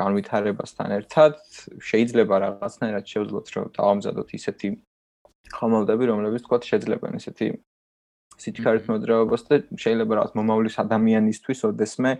[0.00, 1.36] განვითარებასთან ერთად
[1.84, 4.68] შეიძლება რაღაცნაირად შევძლოთ რომ დავამზადოთ ისეთი
[5.52, 7.46] ხომალდები, რომლებიც თქვა შეძლებენ ისეთი
[8.40, 12.12] სიჩქარით მოძრაობას და შეიძლება რაღაც მომავლის ადამიანისთვის ოდესმე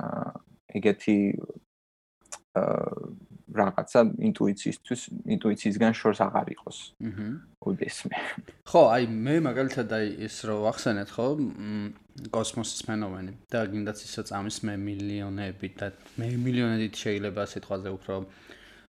[0.00, 0.30] აა
[0.80, 1.18] ეგეთი
[2.60, 5.00] აა რაღაცა ინტუიციისთვის
[5.36, 6.78] ინტუიციისგან შორს აღარ იყოს.
[7.02, 7.26] აჰა.
[7.66, 8.16] ოდესმე.
[8.70, 11.26] ხო, აი მე მაგალითად აი ეს რო ახსენეთ ხო,
[12.30, 18.14] კოსმოსის ფენომენი და გინდაც ისო წამის მე მილიონები და მე მილიონებით შეიძლება სიტყვაზე უფრო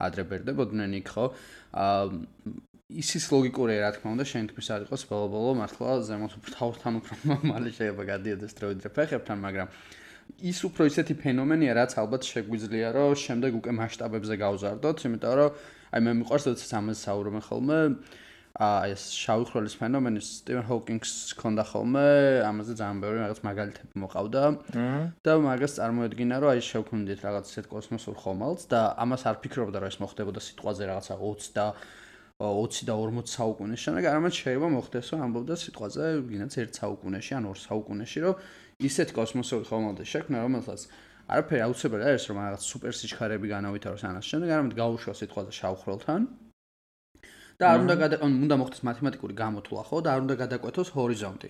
[0.07, 1.27] ადრე ბერდებოდნენ იქ ხო?
[1.75, 2.03] აა
[2.93, 7.15] ისის ლოგიკურია რა თქმა უნდა, შენ თქმის არ იყოს ბოლო-ბოლო მართლა ზემოთ თავთან უფრო
[7.49, 9.69] მალე შეიძლება გადიოდეს დროიდრე ფეხებთან, მაგრამ
[10.45, 15.51] ის უფრო ისეთი ფენომენია, რაც ალბათ შეგვიძლია, რომ შემდეგ უკვე მასშტაბებზე გავზარდოთ, იმიტომ რომ
[15.95, 17.79] აი მე მიყვარს როდესაც ამას საუბრობენ ხოლმე,
[18.55, 22.07] აი ეს შავი ხვრელის ფენომენი სტივენ ჰოკინგს ქონდა ხოლმე,
[22.47, 24.43] ამაზე ძალიან ბევრი რაღაც მაგალითები მოყავდა.
[25.25, 29.91] და მაგას წარმოედგინა, რომ აი შევქუნდით რაღაც ისეთ კოსმოსურ ხომალდს და ამას არ ფიქრობდა, რომ
[29.91, 31.67] ეს მოხდებოდა სიტყვაზე რაღაცა 20 და
[32.43, 37.45] 20 და 40 საუკუნის შემდეგ, არამედ შეიძლება მოხდეს, რომ ამბობდა სიტყვაზე, გინდაც 1 საუკუნეში ან
[37.47, 38.35] 2 საუკუნეში, რომ
[38.83, 40.81] ისეთ კოსმოსური ხომალდი შექმნა, რომელსაც
[41.31, 46.21] არაფერი აუცილებელი არის, რომ რაღაც სუპერ სიჩქარეები განავითაროს ანას შემდეგ, არამედ გაუშვა სიტყვაზე შავხროლთან.
[47.55, 49.97] და არ უნდა გადა უნდა მოხდეს მათემატიკური გამოთვლა, ხო?
[50.03, 51.49] და არ უნდა გადაკვეთოს ჰორიზონტი.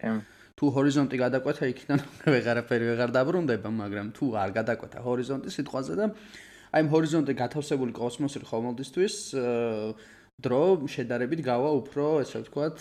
[0.52, 1.98] თუ ჰორიზონტი გადაკვეთა, იქიდან
[2.34, 6.06] ვეღარაფერი ვეღარ დაბრუნდება, მაგრამ თუ არ გადაკვეთა ჰორიზონტი სიტყვაზე და
[6.76, 9.14] აი ჰორიზონტი გათავსებული კოსმოსური ხომალდისთვის
[10.42, 12.76] დრო შედარებით გავა უფრო, ესე ვთქვათ,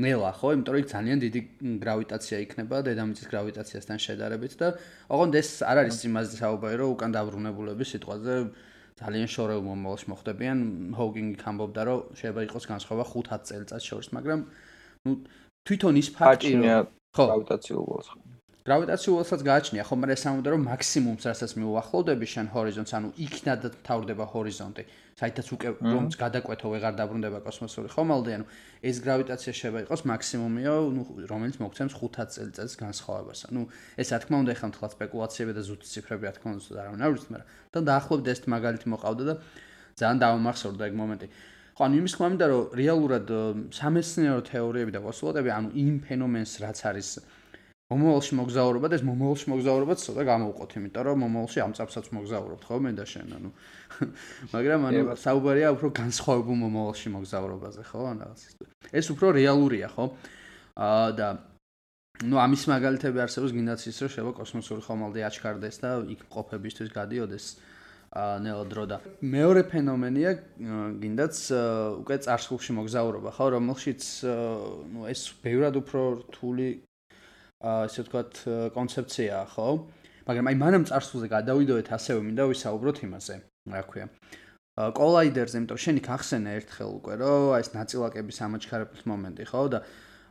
[0.00, 1.40] ნელა ხო, იმიტომ რომ იქ ძალიან დიდი
[1.84, 4.68] გრავიტაცია იქნება დედამიწის გრავიტაციასთან შედარებით და
[5.12, 8.34] ოღონდ ეს არ არის იმაზე საუბარი, რომ უკან დაბრუნებულები სიტყვაზე
[9.00, 10.58] ძალიან შორეულ მომავალში მოხდებიან.
[10.96, 14.40] ჰოგინგი ამბობდა, რომ შეიძლება იყოს განსხვავება 5-10 წელიწად შორის, მაგრამ
[15.04, 15.12] ნუ
[15.64, 16.64] თვითონ ის ფაქტი რომ
[17.16, 18.29] ხო, გრავიტაციულ ველს ხო.
[18.70, 24.24] გრავიტაციულსაც გააჩნია, ხო, მაგრამ ეს ამბობდა, რომ მაქსიმუმს რასაც მიუახლოვდები შენ ჰორიზონტს, ანუ იქნად თავდება
[24.30, 24.82] ჰორიზონტი.
[25.18, 28.44] საერთოდ უკვე რომც გადაკვეთო ვეღარ დაბრუნდება კოსმოსური ხომალდი, ანუ
[28.86, 33.40] ეს გრავიტაცია შეიძლება იყოს მაქსიმუმიო, ნუ რომელიც მოგცემს 5 წელიწადის განსხვავებას.
[33.50, 33.62] ანუ
[33.98, 37.10] ეს რა თქმა უნდა ეხლა თქვა სპეკულაციები და ზუსტი ციფრები რა თქმა უნდა არავინ არ
[37.10, 39.34] ვიცით, მაგრამ თან დაახლოებით ეს მაგალითი მოყავდა და
[39.98, 41.26] ძალიან დავამახსოვრდა ეგ მომენტი.
[41.74, 43.26] ხო, ანუ იმის თქმა მინდა რომ რეალურად
[43.74, 47.08] სამეცნიერო თეორიები და პოსტულადები, ანუ იმ ფენომენს რაც არის
[47.89, 52.77] მომავალში მოგზაურობა და ეს მომავალში მოგზაურობა ცოტა გამოვყოთ, იმიტომ რომ მომავალში ამ წაფსაც მოგზაურობთ, ხო,
[52.81, 53.49] მე და შენ, ანუ
[54.55, 58.41] მაგრამ ანუ საუბარია უფრო განსხვავებულ მომავალში მოგზაურობაზე, ხო, ან რაღაც.
[58.89, 60.05] ეს უფრო რეალურია, ხო?
[60.75, 61.27] აა და
[62.23, 67.45] ну ამის მაგალითები არსებობს გინდაც ის რომ შევა კოსმოსური ხომალდი აჩქარდეს და იქ ყოფებისთვის გადიოდეს
[68.15, 70.31] აა ნელა დრო და მეორე ფენომენია
[71.03, 71.35] გინდაც
[72.03, 74.03] უკვე წარსულში მოგზაურობა ხო რომელშიც
[74.95, 76.67] ну ეს ბევრად უფრო რთული
[77.60, 78.38] აა ესე ვთქვათ
[78.72, 79.68] კონცეფციაა, ხო?
[80.24, 83.34] მაგრამ აი მანამ წარსულზე გადავიდოეთ ასევე მინდა ვისაუბროთ იმაზე,
[83.68, 84.06] რა ქვია.
[84.96, 89.62] კოლაიდერზე, იმიტომ შენი გახსენა ერთხელ უკვე, რომ აი ეს ნაწილაკების ამაჩქარებლის მომენტი, ხო?
[89.76, 89.78] და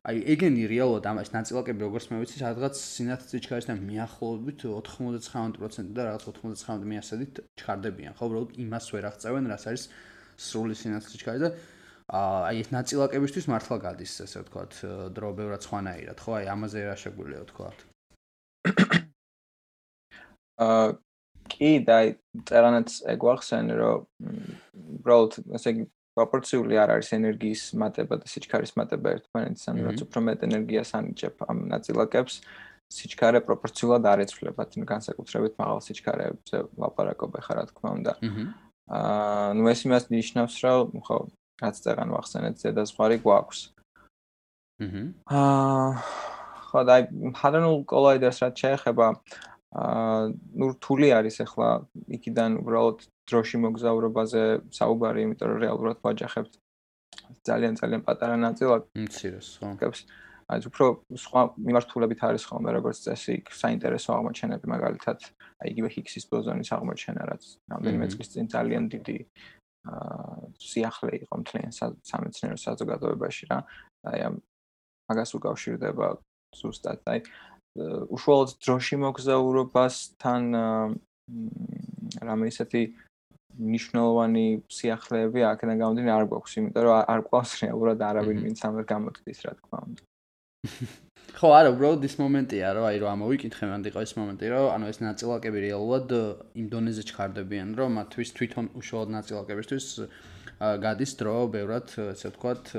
[0.09, 6.01] აი ეგენი რეალურად ამ ეს ნაწილაკები როგორც მე ვიცი, სადღაც სინათლის ჩქარისთან მიახლოებით 99% და
[6.09, 8.23] რაღაც 99%-ით ჩქარდებიან, ხო?
[8.25, 9.83] უბრალოდ იმას ვერ აღწევენ, რაც არის
[10.39, 11.49] სრული სინათლის ჩქარი და
[12.09, 14.79] აი ეს ნაწილაკებისთვის მართლა გადის ესე ვთქვათ
[15.13, 16.31] დრო ბევრად სხვანაირად ხო?
[16.39, 17.77] აი ამაზე რა შეგვიძლია ვთქვათ?
[20.65, 20.87] აა
[21.49, 21.97] კი და
[22.49, 23.99] წერანაც ეგ ვახსენე რომ
[24.99, 25.85] უბრალოდ ესე იგი
[26.17, 31.45] პროპორციული არ არის ენერგიის მატება და სიჩქარის მატება ერთმანეთს ანუ რაც უფრო მეტ ენერგიას ანიჭებ
[31.45, 32.41] ამ ნაწილაკებს
[32.89, 34.65] სიჩქარე პროპორციულად არ ეცვლება.
[34.65, 38.13] თინ განსაკუთრებით მაღალ სიჩქარეებზე ლაპარაკობ ახლა რა თქმა უნდა.
[38.89, 41.17] აა ნუ ეს იმას ნიშნავს რომ ხო
[41.59, 43.59] რაც წეგან ვახსენეთ ზედაზღვარი გვაქვს.
[44.79, 45.03] აჰა.
[45.27, 45.89] აა
[46.69, 46.95] ხო და
[47.41, 49.07] ჰადრონულ კოლაიდერს რაც შეეხება
[49.69, 50.21] აა
[50.59, 51.69] ნუ რთული არის ახლა
[52.17, 52.97] იქიდან უბრალოდ
[53.29, 54.43] დროში მოგზაურობაზე
[54.73, 56.53] საუბარი, იმიტომ რომ რეალურად ვაჯახებთ
[57.45, 58.89] ძალიან ძალიან პატარა ნაწილად.
[58.97, 59.93] მცირეს, ხო.
[60.49, 65.19] აი უფრო სხვა მიმართულებით არის ხოლმე როგორც წესი, საინტერესო აღმოჩენები მაგალითად,
[65.61, 69.17] აი იგივე ჰიგსის ბოზონის აღმოჩენა, რაც რამდენიმე წლის წინ ძალიან დიდი
[70.59, 71.73] სიახლე იყო მთლიან
[72.11, 73.59] სამეცნიერო საზოგადოებაში რა.
[74.09, 74.35] აი ამ
[75.09, 76.07] მაგას უკავშირდება
[76.59, 77.19] ზუსტად აი
[78.15, 80.43] უშუალოდ დროში მოგზაურობასთან
[82.29, 82.81] რამე ისეთი
[83.59, 89.39] ნიშნულოვანი სიახლეები აქედან გამომდინარე არ გვაქვს, იმიტომ რომ არ ყავს რეალურად არავინ ვინც ამერ გამოთქვის,
[89.45, 90.01] რა თქმა უნდა.
[91.35, 94.85] ხო, არა, უბრალოდ ის მომენტია, რომ აი რომ ამოვიკითხე, მანდ იყო ეს მომენტი, რომ ანუ
[94.89, 96.13] ეს ნაწილაკები რეალურად
[96.61, 99.87] იმ დონეზე ჩქარდებიან, რომ მათთვის თვითონ უშუალოდ ნაწილაკებისთვის
[100.59, 102.73] გადის დრო, ბევრად, ესე ვთქვათ,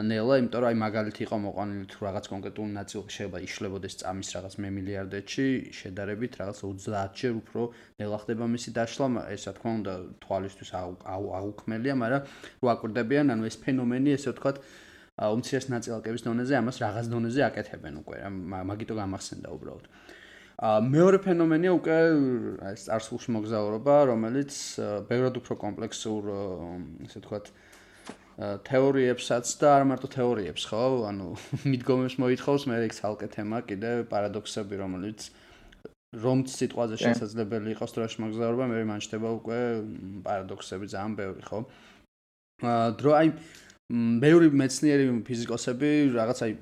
[0.00, 4.54] ნელა, იმიტომ რომ აი მაგალითი იყო მოყვანილი თუ რაღაც კონკრეტული ნაწილი შეიძლება იშლებოდეს წამის რაღაც
[4.64, 7.62] მე მილიარდებში, შედარებით რაღაც 30-ჯერ უფრო
[8.00, 12.22] ნელა ხდება მისი დაშლა, ეს რა თქმა უნდა თვალისთვის აუქმელია, მაგრამ
[12.64, 14.56] რო აკვირდებიან, ანუ ეს ფენომენი, ესე ვთქვათ,
[15.20, 18.16] უმცირეს ნაწილაკების დონეზე ამას რაღაც დონეზე აკეთებენ უკვე,
[18.70, 19.84] მაგიტო გამახსენდა უბრალოდ.
[20.60, 21.96] ა მეორე ფენომენია უკვე
[22.72, 24.52] ეს წარსულში მოგზაურობა, რომელიც
[25.08, 26.22] ბევრად უფრო კომპლექსურ,
[27.04, 27.46] ესე ვთქვათ,
[28.40, 30.84] თეორიებსაც და არ მარტო თეორიებს, ხო?
[31.08, 31.28] ანუ
[31.72, 35.28] მიდგომებს მოითხოვს, მე ეგ ცალკე თემა, კიდე პარადოქსები, რომელიც
[36.20, 39.58] რომც სიტყვაზე შესაძლებელი იყოს დროში მოგზაურობა, მე მანჩდება უკვე
[40.24, 41.60] პარადოქსები ძალიან ბევრი, ხო?
[42.60, 43.28] აა დრო აი
[44.21, 46.53] მეური მეცნიერი ფიზიკოსები რაღაც აი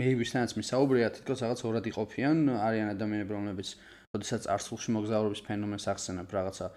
[0.00, 3.74] მეებისთანაც მისაუბრია, თითქოს რაღაც ორად იყოფიან, არიან ადამიანები, რომლებიც
[4.16, 6.70] ოდესაც არსულში მოგზაურობის ფენომენს ახსენებ რაღაცა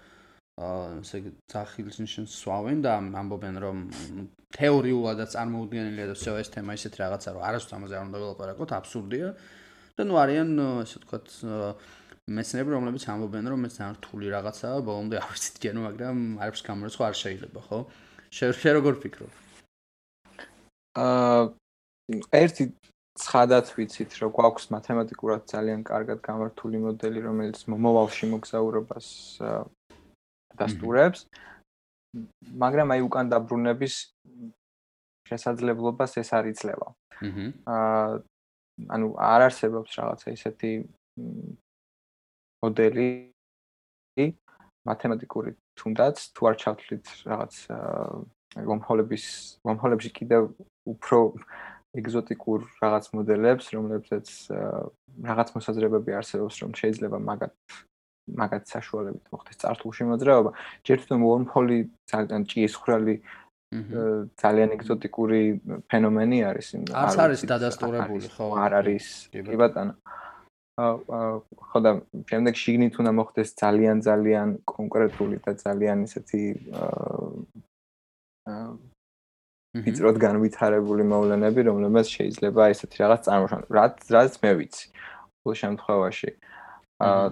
[0.54, 3.78] ასე ძახილს ნიშნს სვავენ და ამბობენ რომ
[4.54, 9.28] თეორიულადაც წარმოუდგენელია და всё ეს თემა ისეთ რაღაცა რომ არასდროს ამაზე არ უნდა ველაპარაკოთ აბსურდია
[9.98, 10.50] და ნუ არიან
[10.86, 11.26] ასე ვთქვათ
[12.38, 17.04] მეცნიერები რომლებიც ამბობენ რომ ეს ძალიან რთული რაღაცაა ბოლომდე არ ვიცით ჯენო მაგრამ არაფერს გამორიცხვა
[17.10, 17.78] არ შეიძლება ხო
[18.38, 19.32] შე როგორ ფიქრობ
[20.95, 21.49] აა
[22.33, 22.71] ერთი
[23.19, 29.07] ცხადად ვიცით რომ გვაქვს მათემატიკურად ძალიან კარგად გამართული მოდელი რომელიც მომავალში მოგზაურობას
[30.59, 31.27] დასტურებს.
[32.63, 33.95] მაგრამ აი უკან დაბრუნების
[35.29, 36.87] შესაძლებლობას ეს არ იძლევა.
[37.69, 38.23] აა
[38.87, 40.71] ანუ არ არსებობს რაღაცა ისეთი
[42.63, 43.09] მოდელი
[44.87, 47.55] მათემატიკური თუნდაც თუ არ ჩავთვლით რაღაც
[48.69, 49.25] მომხოლების
[49.67, 50.47] მომხოლებში კიდევ
[50.93, 51.19] უფრო
[51.99, 54.27] ეგზოტიკურ რაღაც მოდელებს, რომლებსაც
[55.29, 57.55] რაღაც მოსაზრებები არსებობს, რომ შეიძლება მაგათ
[58.29, 60.51] მაგათ საშუალებით მოხდეს წარსულში მოძრაობა.
[60.85, 61.77] ჯერ თვითონ wormhole
[62.11, 63.15] ძალიან ჭიეს ხრალი
[64.41, 65.41] ძალიან ეგზოტიკური
[65.89, 66.67] ფენომენი არის.
[66.89, 68.45] არც არის დადასტურებული, ხო?
[68.57, 69.05] არ არის.
[69.29, 69.93] კი ბატონო.
[71.69, 71.91] ხო და
[72.29, 76.43] შემდეგ შიგნით უნდა მოხდეს ძალიან ძალიან კონკრეტული და ძალიან ისეთი
[79.73, 83.61] ვიწროდ განვითარებული მოვლენები, რომლებიც შეიძლება ესეთი რაღაც წარმოშონ.
[83.69, 84.85] რაც რაც მე ვიცი.
[85.43, 86.31] ყოველ შემთხვევაში
[86.99, 87.27] აა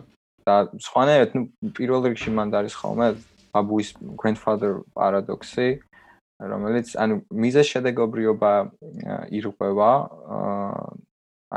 [0.48, 1.42] და სხვანაირად ნუ
[1.76, 3.08] პირველ რიგში მანდ არის ხოლმე
[3.52, 3.90] ბაბუის
[4.22, 5.68] grandfather პარადოქსი
[6.52, 8.54] რომელიც ანუ მიზეს შედეგობრიობა
[9.38, 9.92] ირღვევა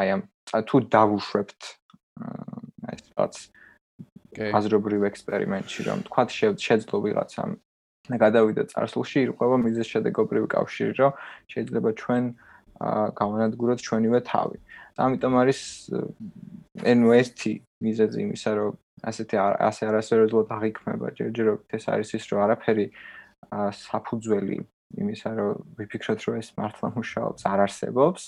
[0.01, 0.23] აი ამ
[0.69, 1.61] თუ დავუშვებთ
[2.95, 3.35] ეს რაც
[4.59, 6.23] აზრობრივ ექსპერიმენტში რომ თქვა
[6.67, 7.51] შეძლო ვიღაცამ
[8.19, 11.13] გადავიდა წარსულში ირღვევა მიზეს შედეგობრივი კავშირი რომ
[11.53, 12.25] შეიძლება ჩვენ
[12.81, 14.57] გავანადგუროთ ჩვენივე თავი.
[15.01, 15.61] ამიტომ არის
[16.81, 17.41] NOST
[17.85, 18.73] მიზეზი იმისა, რომ
[19.05, 22.87] ასეთი ასე არასერიოზულად აღიქმება ჯერჯერობით ეს არის ის, რომ არაფერი
[23.85, 24.59] საფუძველი
[25.01, 28.23] იმისა, რომ ვიფიქროთ, რომ ეს მართლა მუშაობს, არ არსებობს.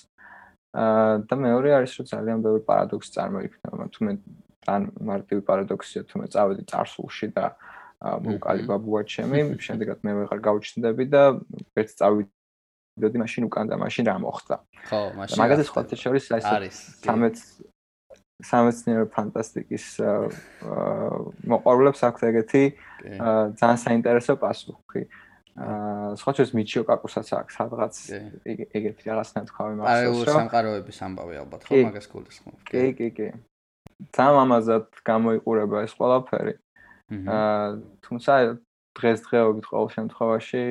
[0.73, 3.85] აა და მეორე არის, რომ ძალიან ბევრი პარადოქსი წარმოიქმნება.
[3.93, 4.13] თუ მე
[4.63, 7.45] თან მარტივი პარადოქსია, თუ მე წავედი წარსულში და
[8.03, 11.23] მოვკალი ბაბუა ჩემი, შემდეგაც მე ვეღარ გავჩნდები და
[11.79, 12.31] ერთ წავედი
[13.01, 14.57] დოდი მაშინ უკან და მაშინ რა მოხდა.
[14.89, 15.37] ხო, მაშინ.
[15.41, 17.73] მაგაზე სხვა შორის არის 13
[18.43, 19.87] სამეცნიერო ფანტასტიკის
[21.47, 22.63] მოყვარულებს აქვს ეგეთი
[23.59, 25.03] ძალიან საინტერესო პასუხი.
[25.53, 27.95] აა სხვა შორის მიჩიო კაკუსაც აქვს სადღაც
[28.49, 29.93] ეგეთი რაღაც ნათქვამი მახსოვს.
[29.93, 32.51] პარალელური სამყაროების ამბავი ალბათ ხო მაგას გულს ხო?
[32.73, 33.29] კი, კი, კი.
[34.17, 36.55] ძალიან ამაზად გამოიყურება ეს ყველაფერი.
[37.13, 37.69] აა
[38.07, 38.33] თუმცა
[38.99, 40.63] დღესდღეობით ყოველ შემთხვევაში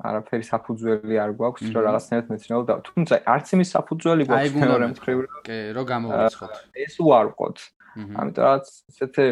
[0.00, 5.18] არაფერი საფუძველი არ გვაქვს რომ რაღაცნაირად მეცნიერულ და თუმცა არც იმის საფუძველი გვაქვს მეორე მხრივ
[5.48, 6.52] კი რომ გამოვიწყოთ
[6.86, 7.56] ეს უარყოთ
[8.00, 9.26] ამიტომ რაც ესეთი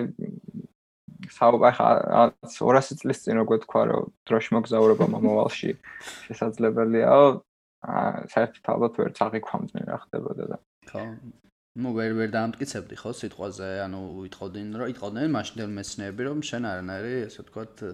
[1.33, 1.77] საუბარი
[2.47, 5.71] 200 წლის წინ როგორ თქვა რომ დროში მოგზაურობა მომავალში
[6.29, 7.13] შესაძლებელია.
[8.35, 10.57] საერთოდ ალბათ ვერ წაღიქვამდნენ რა ხდებოდა და
[10.91, 11.03] ხო
[11.79, 13.69] ну ვერ ვერ დაამტკიცებდი ხო სიტყვაზე?
[13.87, 17.85] ანუ ვითხოვდნენ რომ იტყოდნენ მაშინდელ მეცნიერები რომ შენ არანაირი ესე ვთქვათ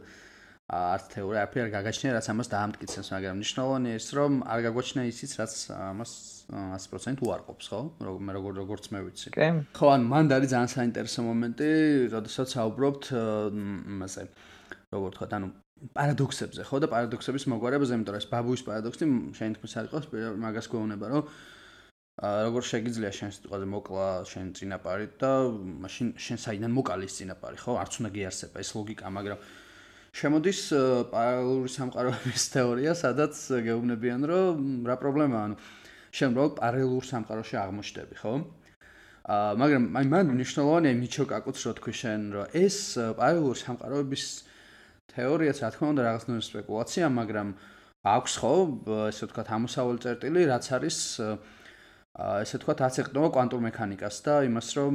[0.64, 5.32] არც თეორია არაფერი არ გაგაჩნია რაც ამას დაამტკიცებს მაგრამ მნიშვნელოვანია ის რომ არ გაგოჩნია ისიც
[5.36, 6.12] რაც ამას
[6.48, 7.80] 100% უარყოფს ხო?
[8.00, 9.28] მე როგორ როგორც მე ვიცი.
[9.36, 9.48] კი.
[9.76, 11.68] ხო ან მან არის ძალიან საინტერესო მომენტი
[12.16, 13.04] როდესაც საუბრობთ
[14.00, 14.24] მასე
[14.96, 15.48] როგორ თქვა ანუ
[15.92, 19.04] პარადოქსებზე ხო და პარადოქსების მოგვარებაზე იმიტომ რომ ეს ბაბუის პარადოქსი
[19.36, 20.04] შეიძლება თქმის არ იყოს
[20.44, 21.22] მაგას გვეუბნება რომ
[22.14, 25.30] როგორ შეგიძლია შენ სიტყვაზე მოკლა შენ წინაპარი და
[25.82, 27.74] მაშინ შენ საიდან მოკალის წინაპარი, ხო?
[27.82, 29.38] არც უნდა გიარსება ეს ლოგიკა, მაგრამ
[30.14, 30.60] შემოდის
[31.10, 33.34] პარალელური სამყაროების თეორია, სადაც
[33.66, 35.56] გეუბნებიან, რომ რა პრობლემაა, ანუ
[36.14, 38.32] შენ უბრალოდ პარალელურ სამყაროში აღმოჩნდები, ხო?
[39.34, 42.76] აა მაგრამ აი მან მნიშვნელოვანია მიჩო კაკუც რო თქვი შენ, რომ ეს
[43.18, 44.24] პარალელური სამყაროების
[45.18, 47.48] თეორიაც რა თქმა უნდა რაღაცნაირი სპეკულაცია, მაგრამ
[48.06, 48.54] აქვს ხო,
[49.10, 51.62] ესე ვთქვათ, ამოსავალი წერტილი, რაც არის აა
[52.14, 54.94] ესე ვთქვათ, აცეყნობა კვანტურ მექანიკას და იმას, რომ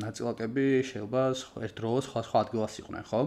[0.00, 1.22] ნაწილაკები შეიძლება
[1.68, 3.20] ერთ დროს სხვა სხვა ადგილას იყვნენ, ხო?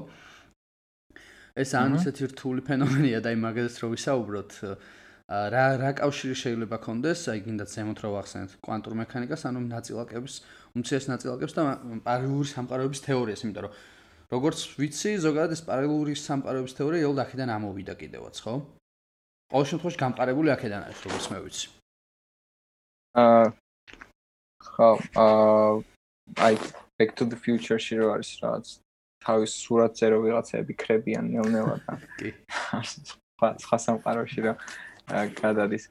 [1.61, 4.51] ეს ან ისეთი რთული ფენომენია და იმაგერს რო ვისაუბროთ,
[5.29, 10.33] რა რა კავშირი შეიძლება კონდეს, აი გინდა ზემოთ რო ვახსენეთ კვანტურ მექანიკას, ანუ ნაწილაკების,
[10.73, 11.61] უმცირეს ნაწილაკებს და
[12.01, 13.73] პარალელური სამყაროების თეორიას, იმიტომ რომ
[14.33, 18.53] როგორც ვიცი, ზოგადად ეს პარალელური სამყაროების თეორია იოლ აქედან ამოვიდა კიდევაც, ხო?
[19.53, 21.76] ყოველ შემთხვევაში გამყარებული აქედან არის, როგორც მე ვიცი.
[23.17, 23.45] აა
[24.67, 25.81] ხო, აა
[26.47, 26.55] აი
[26.97, 28.67] back to the future შეიძლება არის რაღაც
[29.25, 32.29] თავის სურათზე რო ვიღაცები ხრებიან ნელ-ნელა და კი.
[33.37, 34.53] სხვა სხვა სამყაროში რა
[35.41, 35.89] გადადის.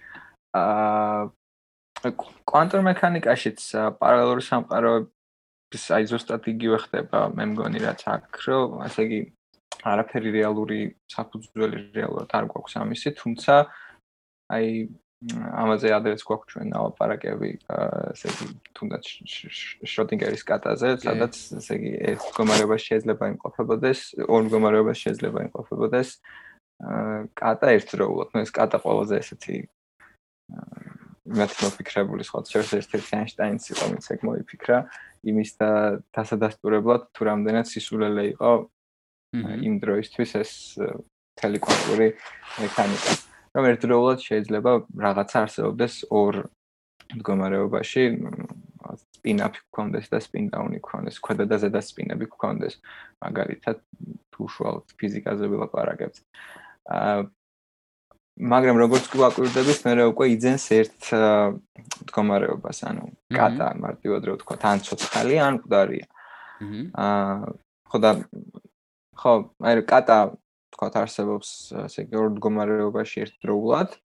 [0.61, 2.13] აა
[2.51, 3.61] კვანტურ მექანიკაშიც
[4.01, 5.11] პარალელური სამყაროები
[5.77, 9.21] ის აი ზუსტად იგივე ხდება, მე მგონი რაც აქ, რომ ასე იგი
[9.93, 10.79] არაფერი რეალური
[11.13, 13.55] საფუძველი რეალურად არ გვაქვს ამისი, თუმცა
[14.57, 14.67] აი
[15.25, 18.47] ამაზე ადრეს გვაქვს ჩვენ ნავაპარაკები, ასე იგი
[18.77, 19.05] თუნდაც
[19.89, 26.09] შროდინგერის კატაზე, სადაც ასე იგი ეს მდგომარეობა შეიძლება იმყოფებოდეს, ორ მდგომარეობა შეიძლება იმყოფებოდეს.
[27.33, 29.57] კატა ერთდროულად, ну ეს კატა ყველაზე ესეთი
[31.27, 34.79] მათ მოფიქრებული სხვა შეიძლება ერთ-ერთი აინშტაინის იყო, ვინც ეგ მოიფიქრა.
[35.27, 35.71] იმის და
[36.13, 38.53] დასადასტურებლად თუ რამდენად სისულელე იყო
[39.65, 40.53] იმ დროისთვის ეს
[41.41, 42.09] ტელეკონტური
[42.61, 43.36] მექანიკა.
[43.57, 46.45] რომ ერთდროულად შეიძლება რაღაცა არსებობდეს ორ
[47.17, 48.05] მდგომარეობაში,
[49.01, 52.79] სპინაპი გქონდეს და სპინდაუნი გქონდეს, ქვედა და ზედა სპინები გქონდეს.
[53.25, 53.81] მაგალითად,
[54.31, 56.17] თუ უშუალოდ ფიზიკაზე ვილაპარაკებთ.
[56.87, 57.27] აა
[58.37, 61.01] მაგრამ როგორც გვაკვირდებით, მე უკვე იძენს ერთ
[62.05, 66.07] მდგომარეობას, ანუ კატა მარტივად რო ვთქვა, თან ცოცხალი ან მკვდარია.
[66.93, 67.35] აა
[67.89, 68.11] ხო და
[69.17, 69.33] ხო,
[69.65, 70.19] აი კატა
[70.77, 71.53] თქვა არსებობს
[71.89, 73.97] ესე იგი ორ მდგომარეობაში ერთდროულად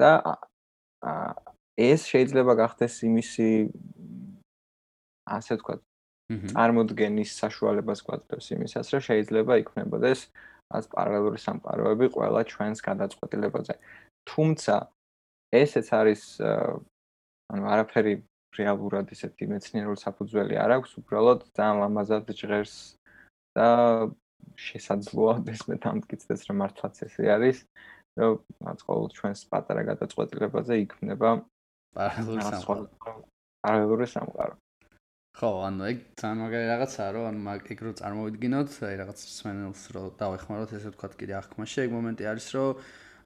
[0.00, 0.10] და
[1.80, 3.48] ეს შეიძლება გახდეს იმისი
[5.30, 5.78] ასე ვთქვა
[6.30, 10.20] წარმოდგენის საშუალებას გვაძლევს იმისას, რომ შეიძლება იქმნებოდეს
[10.70, 13.74] ას პარალელური სამყაროები ყველა ჩვენს გადაწყვეტილებაზე.
[14.30, 14.74] თუმცა
[15.50, 16.22] ესეც არის
[17.50, 18.14] ანუ არაფერი
[18.54, 22.74] რეალურად ისეთი მეცნიერული საფუძველი არ აქვს, უბრალოდ ძალიან ლამაზად ჟღერს
[23.58, 23.66] და
[24.60, 27.58] შესაძლოა ესმე თამკიცდეს რომ მართლაც ესე არის,
[28.20, 28.34] რომ
[28.66, 31.30] რაც ყოველ ჩვენს პატარა გადაწყვეტილებაზე იქმნება
[31.96, 32.84] პარალელური სამყარო.
[33.64, 34.54] პარალელური სამყარო.
[35.30, 39.82] ხო, ანუ ეგ ძალიან მაგარი რაღაცაა, რომ ანუ მაგ ეგ რო წარმოვიდგინოთ, აი რაღაც სვენელს
[39.94, 42.70] რო დავეხმაროთ, ესე ვთქვათ, კიდე აღქმაში, ეგ მომენტი არის, რომ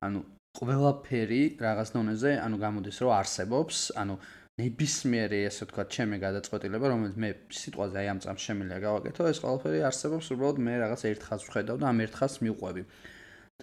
[0.04, 0.18] ანუ
[0.54, 4.14] ყველაფერი რაღაც დონეზე, ანუ გამოდის, რომ არსებობს, ანუ
[4.54, 9.80] ნებისმიერი ესე ვთქვათ, ჩემი გადაწყვეტილება, რომელიც მე სიტყვაზე აი ამ წამს შემიძლია გავაკეთო, ეს ყველაფერი
[9.88, 12.84] არსებობს უბრალოდ მე რაღაც ერთ ხაზს ვხედავ და ამ ერთ ხაზს მივყვები.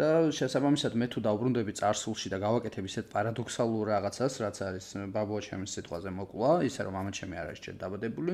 [0.02, 4.86] და შესაბამისად მე თუ დავბრუნდები წარსულში და გავაკეთებ ისეთ პარადოქსალურ რაღაცას, რაც არის
[5.16, 8.34] ბაბუა ჩემის სიტყვაზე მოკლა, ისე რომ ამან ჩემი არ არის ჯერ დაბადებული.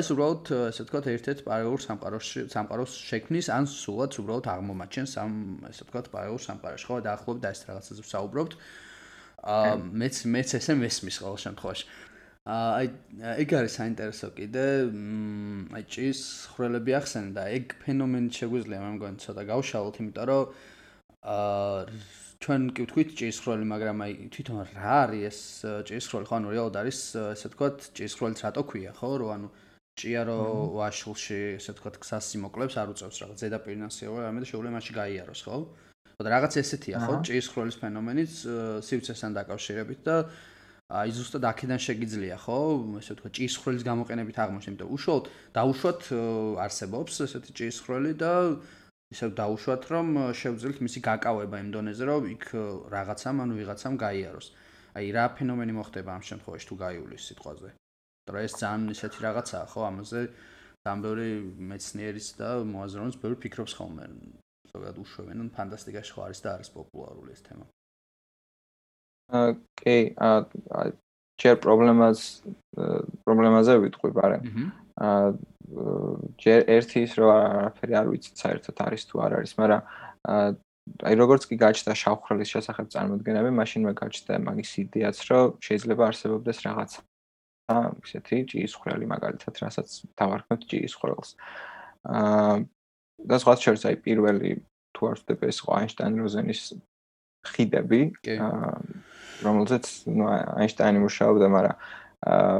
[0.00, 5.32] ეს უბრალოდ ესე ვთქვათ, ერთ-ერთ პარალელურ სამყაროში სამყაროს შექმნის ან სულაც უბრალოდ აღმომაჩენს ამ
[5.72, 6.84] ესე ვთქვათ, პარალელურ სამყაროში.
[6.88, 8.52] ხო, დაახლოებით და ეს რაღაცაზე ვსაუბრობთ.
[8.54, 8.83] აა
[9.44, 11.86] ა მეც მეც ესე მესმის ყოველ შემთხვევაში.
[12.44, 12.88] აი
[13.40, 14.64] ეგ არის საინტერესო კიდე
[15.76, 16.20] აი ჭის
[16.52, 20.44] ხრელები ახსენე და ეგ ფენომენი შეგვიძლია მე მგონი ცოტა გავშალოთ იმიტომ რომ
[21.24, 21.88] აა
[22.44, 25.38] ჩვენ კი ვთქვით ჭის ხრელი მაგრამ აი თვითონ რა არის ეს
[25.88, 26.98] ჭის ხრელი ხო ანუ რეალოდ არის
[27.32, 29.10] ესე ვთქვათ ჭის ხრელს რატო ქვია ხო?
[29.24, 29.48] რომ ანუ
[29.96, 30.40] ჭია რო
[30.76, 35.56] ვაშულში ესე ვთქვათ ქსას სიმოკლებს არ უწევს რაღაც ზედაპირნასიო ამიტომ შეუძლია მასში გაიაროს ხო?
[35.64, 38.32] და რაღაც ესეთია ხო ჭის ხრელის ფენომენიც
[38.86, 40.16] სივრცესთან დაკავშირებით და
[40.94, 42.58] აი ზუსტად აქედან შეგიძლია ხო
[43.00, 45.26] ესე ვთქვა ჭისხრელის გამოყენებით აღმოჩნდა იმიტომ უშუალოდ
[45.58, 46.00] დაუშვათ
[46.64, 48.32] არსებობს ესეთი ჭისხრელი და
[49.14, 50.08] ისე დაუშვათ რომ
[50.38, 52.44] შევძლებთ მისი გაკავება იმ დონეზე რომ იქ
[52.94, 54.46] რაღაცამ ანუ ვიღაცამ გაიაროს
[54.94, 57.70] აი რა ფენომენი მოხდება ამ შემთხვევაში თუ გაიulis სიტყვაზე
[58.30, 60.20] და ეს ძალიან ისეთი რაღაცაა ხო ამაზე
[60.84, 61.28] ძალიან ბევრი
[61.72, 64.04] მეცნიერის და მოაზროვნეის ბევრი ფიქრობს ხოლმე
[64.74, 67.66] ზოგადად უშვებენ ან ფანტასტიკაში ხო არის და არის პოპულარული ეს თემა
[69.32, 70.90] კი, აა
[71.40, 72.20] ჯერ პრობლემას
[73.24, 74.38] პრობლემაზე ვიტყვი, ბარე.
[75.00, 75.32] აა
[76.38, 79.80] ჯერ ერთი ის რომ არაფერი არ ვიცი საერთოდ არის თუ არ არის, მაგრამ
[80.28, 80.48] აა
[81.08, 87.00] აი როგორც კი გაჩნდა შავხრელის შესახებ წარმოდგენები, მაშინვე გაჩნდა მაგის იდეაც, რომ შეიძლება არსებობდეს რაღაცა
[88.04, 89.88] ისეთი ჭიის ხრელი მაგალითად, რასაც
[90.20, 91.30] დავარქმევთ ჭიის ხრელს.
[92.04, 92.60] აა
[93.18, 94.50] და სხვა შორის აი პირველი
[94.94, 96.62] თუ არ ვთქვი ეს აინშტაინ-როზენის
[97.44, 98.00] ხიდები,
[99.44, 101.76] რომელზეც ნუ აინშტაინი მუშაობდა, მაგრამ
[102.24, 102.56] აა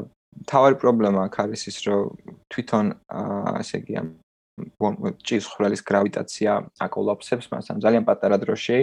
[0.51, 2.03] თავი პრობლემა აქ არის ის, რომ
[2.51, 4.09] თვითონ აა ესე იგი ამ
[5.27, 6.53] ჭის ხრელის გრავიტაცია
[6.87, 8.79] აკოლაფსებს, მაგრამ ძალიან პატარა დროში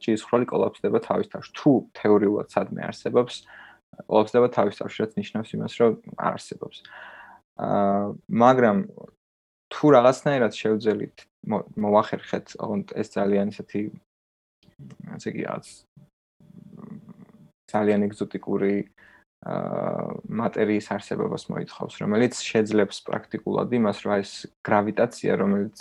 [0.00, 1.50] ჭის ხრელი კოლაფსდება თავის თავში.
[1.56, 3.34] თუ თეორიულად სადმე არსებობს,
[4.08, 6.76] კოლაფსდება თავის თავში, რაც ნიშნავს იმას, რომ არ არსებობს.
[7.64, 8.76] აა მაგრამ
[9.72, 11.16] თუ რაღაცნაირად შევძელით
[11.76, 13.80] მოახერხეთ, ოღონდ ეს ძალიან ისეთი
[15.14, 15.70] ასე იგი არის
[17.70, 18.74] ძალიან ეგზოტიკური
[19.44, 24.32] მატერიის არსებობას მოითხოვს, რომელიც შეძლებს პრაქტიკულად იმას, რომ ეს
[24.64, 25.76] გრავიტაცია, რომელიც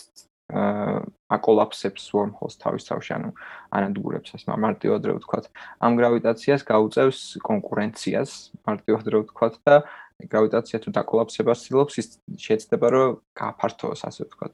[1.34, 3.30] აკოლაფსებს wormholes თავის თავში, ანუ
[3.72, 5.46] ანადგურებს ეს მარტივად რო ვთქვათ,
[5.80, 8.32] ამ გრავიტაციას გაუწევს კონკურენციას,
[8.68, 9.76] მარტივად რო ვთქვათ და
[10.22, 12.08] გრავიტაცია თუ დაკოლაფსებას ცდილობს, ის
[12.46, 13.10] შეცდება რომ
[13.40, 14.54] გააფართოვოს, ასე ვთქვათ.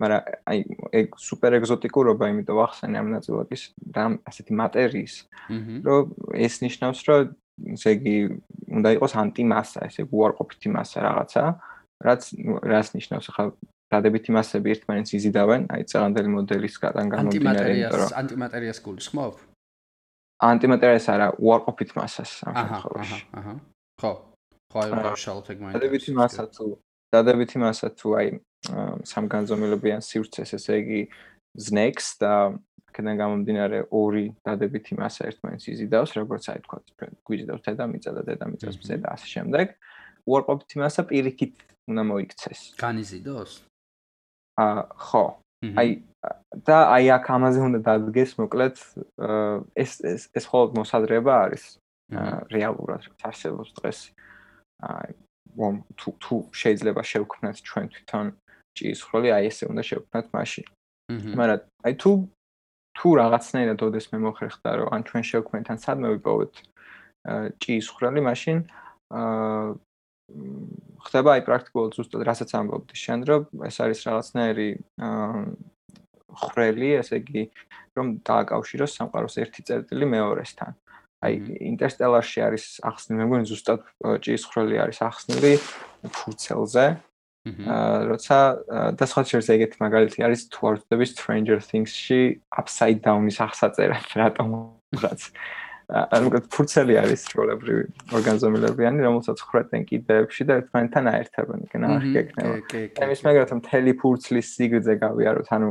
[0.00, 0.58] მაგრამ აი
[1.00, 5.14] ეგ სუპერ ეგზოტიკურობა, იმიტომ ახსენე ამ ნაწილაკის და ასეთი მატერიის,
[5.84, 6.02] რომ
[6.46, 7.20] ეს ნიშნავს, რომ
[7.74, 8.16] ესე იგი
[8.80, 11.42] უნდა იყოს ანტიმასა, ესე უარყოფითი მასა რაღაცა,
[12.00, 12.22] რაც
[12.64, 13.44] რაც ნიშნავს ახლა
[13.90, 19.34] დადებითი მასები ერთმანეთს იზიდავენ, აი წაღანდელი მოდელისგან გამომდინარე, იმიტომ რომ ანტიმატერიას გულისხმობ?
[20.40, 23.18] ანტიმატერიას არა, უარყოფით მასას ამ შემთხვევაში.
[23.20, 23.54] აჰა, აჰა.
[24.00, 24.12] ხო.
[24.70, 25.74] ხო, აი ვარშალოთ ეგ მაინც.
[25.76, 26.66] დადებითი მასა თუ
[27.10, 28.28] დადებითი მასა თუ აი
[29.10, 31.00] სამგანზომილებიან სივრცეს, ესე იგი
[31.58, 32.32] ზნექს და
[32.90, 36.78] აქედან გამომდინარე ორი დადებითი მასა ერთმანეთს იზიდავს, როგორც აი თქვა,
[37.26, 39.66] გვიზიდავს დედამიწა და დედამიწას მზე და ასე შემდეგ.
[40.26, 41.54] უარყოფითი მასა პირიქით
[41.90, 42.60] უნდა მოიქცეს.
[42.78, 43.52] განიზიდოს?
[44.60, 45.24] აა ხო.
[45.80, 45.88] აი
[46.66, 48.76] და აი აქ ამაზე უნდა დადგეს მოკლედ
[49.76, 51.64] ეს ეს ეს ხოლმე მოსადრება არის
[52.52, 53.98] რეალურად არსებობს დღეს.
[54.80, 55.10] აი
[55.58, 58.26] ვომ თუ თუ შეიძლება შევქმნათ ჩვენ თვითონ
[58.76, 60.66] ჭიის ხროლი, აი ესე უნდა შევქმნათ მაშინ.
[61.10, 62.10] მაგრამ აი თუ
[62.94, 66.54] თუ რაღაცნაირად ოდესმე მოხერხდა რომ ან ჩვენ შევქმნით ან სადმე ვიპოვოთ
[67.62, 68.58] ჭიის ხრელი მაშინ
[69.20, 69.68] აა
[71.06, 72.94] ხდება აი პრაქტიკულად ზუსტად რასაც ამბობდი.
[73.04, 74.68] შენ რომ ეს არის რაღაცნაირი
[75.06, 75.42] აა
[76.44, 77.42] ხრელი ესე იგი
[77.98, 80.72] რომ დააკავშიროს სამყაროს ერთი წერტილი მეორესთან
[81.20, 81.36] აი
[81.70, 83.80] ინტერსტელარში არის ახსნილი მე მგონი ზუსტად
[84.24, 85.52] ჭიის ხრელი არის ახსნილი
[86.16, 86.86] ფურცელზე.
[87.40, 88.36] აა როცა
[89.00, 92.20] და სხვა შეიძლება ეგეთი მაგალითი არის თუ არ ვწდები Stranger Things-ში
[92.60, 94.48] Upside Down-ის აღსაწერა რატომ
[95.00, 95.20] რაც
[95.90, 102.54] ანუ ფურცელი არის როლებრივი ორგანიზმებიანი რომელსაც ხრეტენ კიდეებში და ერთმანეთთან აერთებენ იქ ნახი გეკნება.
[103.02, 105.70] ამის მაგათ მთელი ფურცლის სიგრძე გავიაროთ ანუ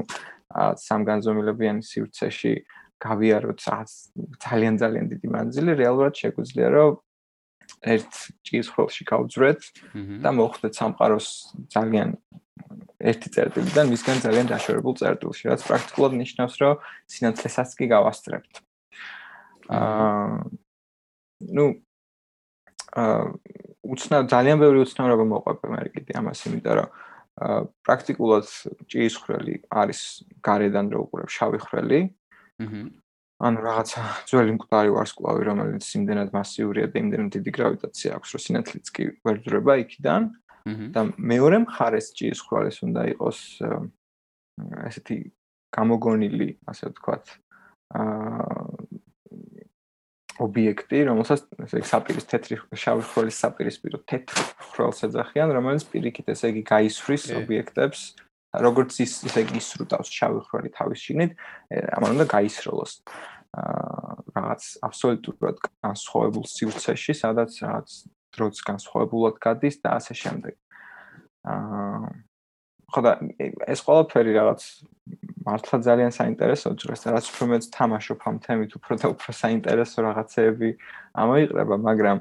[0.89, 2.53] სამგანზომილებიანი სივრცეში
[3.05, 3.59] გავიაროთ
[4.45, 6.91] ძალიან ძალიან დიდი მანძილი რეალურად შეგვიძლია რომ
[7.93, 8.11] ერთ
[8.43, 9.61] ჭის ხროლში გავძვრეთ
[10.25, 11.27] და მოხვდეთ სამყაროს
[11.75, 12.09] ძალიან
[12.99, 16.73] ერთი წერტილიდან მისგან ძალიან დაშორებულ წერტილში, რაც პრაქტიკულად ნიშნავს, რომ
[17.07, 18.53] სინათლესაც კი გავასწრებთ.
[19.69, 20.43] აა
[21.55, 21.65] ну
[22.99, 23.23] აა
[23.87, 26.89] უცნაურ ძალიან ბევრი უცნაურობა მოყვება მე კიდე ამას, იმიტომ რომ
[27.39, 28.45] აა პრაქტიკულად
[28.91, 29.99] ჭის ხრელი არის
[30.43, 31.99] გარედან რო უყურებ შავი ხრელი.
[32.59, 32.87] აჰა
[33.39, 38.87] ანუ რაღაცა ძველი მკვდარი ვარსკვლავი, რომელიც იმდენად მასიურია და იმდენად დიდი გრავიტაცია აქვს, რომ სინათლეც
[38.95, 40.23] კი ვერ ძრება იქიდან.
[40.93, 43.39] და მეორე მხარეს ჭიის ხრალის უნდა იყოს
[44.85, 45.17] ესეთი
[45.71, 47.25] გამოგონილი, ასე ვთქვათ,
[47.95, 48.53] აა
[50.39, 54.35] ობიექტი, რომელსაც ესე იგი საპირის თეთრი შავი ხრალის საპირისპირო თეთრ
[54.75, 57.99] ხრალს ეძახიან, რომელიც პირიქით ესე იგი გაისვრის ობიექტებს
[58.53, 61.31] როგორც ის ისე ისრუტავს შავი ხრალი თავის შიგნით,
[61.97, 62.93] ამან უნდა გაისროლოს.
[63.49, 67.89] აა რაღაც აბსოლუტურად განსხვავებულ სივრცეში, სადაც რაღაც
[68.37, 70.55] დროც განსხვავებულად გადის და ასე შემდეგ.
[71.49, 72.09] აა
[72.89, 73.11] ხო და
[73.69, 74.61] ეს ყველაფერი რაღაც
[75.45, 80.69] მართლა ძალიან საინტერესოა, ძრეს რაც უფრო მეც თამაშობ ამ თემით, უფრო და უფრო საინტერესო რაღაცეები
[81.13, 82.17] ამოიყრება, მაგრამ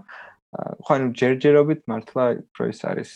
[0.84, 3.10] ხო ანუ ჯერჯერობით მართლა უფრო ის არის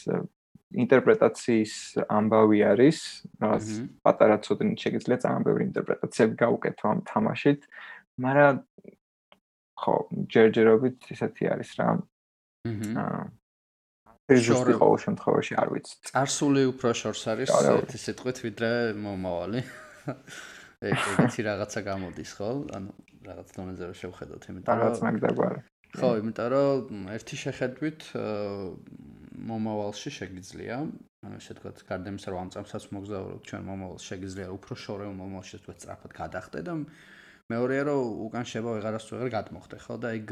[0.73, 1.75] ინტერპრეტაციის
[2.09, 2.99] ამბავი არის,
[3.43, 3.67] რაღაც
[4.07, 7.61] პატარა ცოტნე შეიძლება ძალიან ბევრი ინტერპრეტაციები გაუკეთო ამ თამაშით,
[8.25, 8.55] მაგრამ
[9.83, 9.95] ხო,
[10.33, 11.89] ჯერჯერობით ისეთი არის რა.
[12.73, 13.21] აჰა.
[14.31, 15.95] შეიძლება ყოველ შემთხვევაში არ ვიცი.
[16.09, 19.61] წარსული უფრო შორს არის ეს სიტყვით ვიდრე მომავალი.
[20.89, 22.51] ეგ ეგეთი რაღაცა გამოდის, ხო?
[22.77, 22.91] ანუ
[23.27, 25.49] რაღაც დონეზე შევხედოთ, იმიტომ რომ რაღაც მაგდება.
[25.93, 28.01] ხო, იმიტომ რომ ერთი შეხედვით
[29.33, 30.77] მომავალში შეგიძლია.
[31.23, 35.75] ანუ ესე თქვა, გარდემის რომ ამ წამსაც მოგზაურობ ჩვენ მომავალ შეგიძლია უფრო შორეულ მომავალში თქვა
[35.79, 36.73] სწრაფად გადახტე და
[37.53, 39.95] მეორეა რომ უკან შევა ვეღარასდროს ვეღარ გადმოხდე ხო?
[40.03, 40.27] და ეგ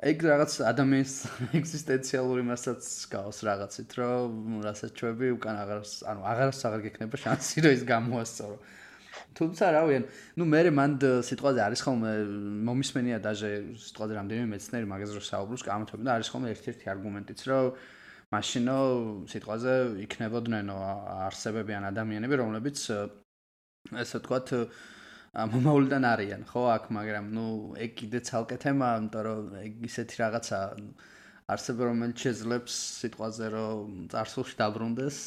[0.00, 1.14] ეგ რაღაც ადამიანის
[1.60, 7.72] ეგზისტენციალური მასაც გავს რაღაცით რომ რასაც ჩვევი უკან აღარ ანუ აღარს აღარ გექნება შანსი რომ
[7.76, 8.56] ის გამოასწორო.
[9.36, 10.04] თუმცა რავი ან
[10.40, 12.12] ნუ მე მანდ სიტყვაზე არის ხოლმე
[12.66, 13.50] მომისმენია დაჟე
[13.84, 17.64] სიტყვაზე რამდენიმე მეცნიერი მაგაზე რომ საუბრობს კამათობენ და არის ხოლმე ერთ-ერთი არგუმენტიც რომ
[18.30, 18.76] მაშინო
[19.30, 19.74] სიტყვაზე
[20.06, 24.52] იქნებოდნენ არსებებიან ადამიანები რომლებიც ესე ვთქვათ
[25.54, 27.46] მომავლიდან არიან ხო აქ მაგრამ ნუ
[27.86, 30.60] ეგ კიდე ცალკე თემაა იმიტომ რომ ეგ ისეთი რაღაცა
[31.54, 35.18] არსება რომელიც შეძლებს სიტყვაზე რომ წარსულში დაბრუნდეს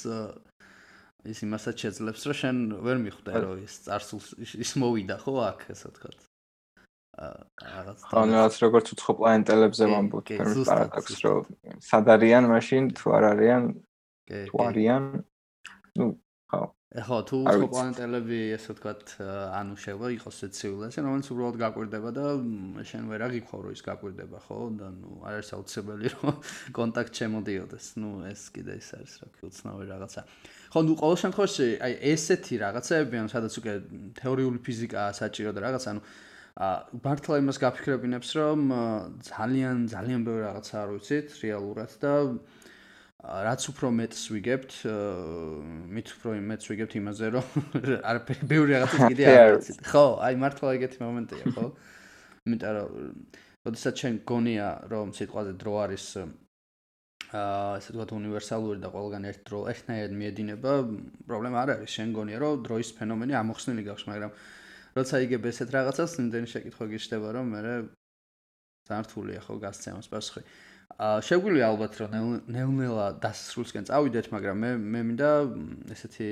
[1.34, 4.28] ის იმასაც შეძლებს რომ შენ ვერ მიხვდე რომ ის წარსულს
[4.64, 6.33] ის მოვიდა ხო აქ ესე ვთქვათ
[7.14, 12.84] რაღაც ხო რაღაც როგორც უცხო პლანეტელებზე ვამბობთ პარადოქს რომ სად არიან მაშინ?
[12.98, 13.64] თუ არ არიან?
[14.50, 15.04] თუ არიან?
[16.02, 16.08] ნუ
[16.50, 16.62] ხო.
[16.94, 19.14] ეხლა თუ უცხო პლანეტელები ესე ვთქვათ
[19.60, 22.26] ანუ შევა იყოს ცივილიზაცია რომელიც უბრალოდ გაკვირდება და
[22.90, 24.58] შენ ვერ აღიქვა რომ ის გაკვირდება ხო?
[24.82, 26.34] და ნუ არ არის აუცილებელი რომ
[26.78, 27.86] კონტაქტ შემოდიოდეს.
[28.02, 30.22] ნუ ეს კიდე ის არის რა უნდა უცნაური რაღაცა.
[30.74, 33.74] ხო ნუ ყოველ შემთხვევაში აი ესეთი რაღაცები ან სადაც უკვე
[34.18, 36.02] თეორიული ფიზიკაა საჭირო და რაღაც ანუ
[36.54, 38.60] მართლა იმას გაფიქრებინებს რომ
[39.26, 42.14] ძალიან ძალიან ბევრი რაღაცა არ ვიცით რეალურად და
[43.24, 44.72] რაც უფრო მეტს ვიგებთ,
[45.96, 47.48] მით უფრო მეტს ვიგებთ იმაზე, რომ
[48.12, 49.80] არაფერი ბევრი რაღაცა კიდე არ ვიცით.
[49.88, 51.66] ხო, აი მართლა ეგეთი მომენტია, ხო?
[52.44, 52.90] იმიტომ რომ
[53.64, 56.06] ოდესაც ჩვენ გონია, რომ სიტყვაზე დრო არის
[57.34, 60.74] აა ესე ვთქვათ უნივერსალური და ყველგან ერთ დრო ერთნაირად მიედინება,
[61.26, 61.96] პრობლემა არ არის.
[61.96, 64.32] შენ გონია, რომ დროის ფენომენი ამოხსნილი გაქვს, მაგრამ
[64.94, 67.62] როცა იგებ ესეთ რაღაცას, იმდენი შეკითხვა გიშდება, რომ მე
[68.84, 70.44] ძალიან რთულია ხო გასცემოს პასუხი.
[71.00, 72.12] აა შეგვიძლია ალბათ რომ
[72.52, 75.30] ნელ-ნელა დასრულსკენ წავიდეთ, მაგრამ მე მე მინდა
[75.96, 76.28] ესეთი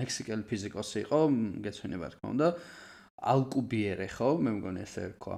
[0.00, 1.20] მექსიკელი ფიზიკოსი იყო,
[1.64, 2.48] გეცვენება თქმა უნდა,
[3.32, 5.36] ალკუბიერე ხო, მე მგონი ესე რქვა.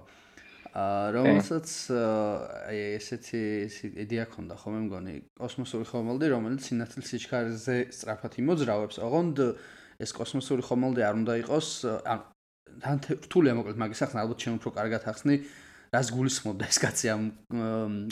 [0.70, 3.42] აა რომელსაც აი ესეთი
[4.04, 9.38] იდეა ქონდა ხო, მე მგონი კოსმოსური ხომალდი, რომელიც სინათლის სიჩქარეზე სწრაფად იმოძრავებს, ოღონდ
[10.04, 11.68] ეს კოსმოსური ხომალდი არ უნდა იყოს,
[12.04, 12.18] ან
[12.80, 12.96] თან
[13.26, 15.36] რთულია მოკლედ მაგის ახსნა, ალბათ ჩვენ უფრო კარგად ახსნი.
[15.90, 17.22] რას გულისხმობდა ეს კაცი ამ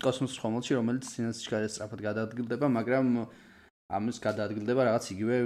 [0.03, 3.07] კოსმოსურ ხომალდში, რომელიც სინათლეში გადასწრაფად გადაადგილდება, მაგრამ
[3.89, 5.37] ამის გადაადგილდება რაღაც იგივე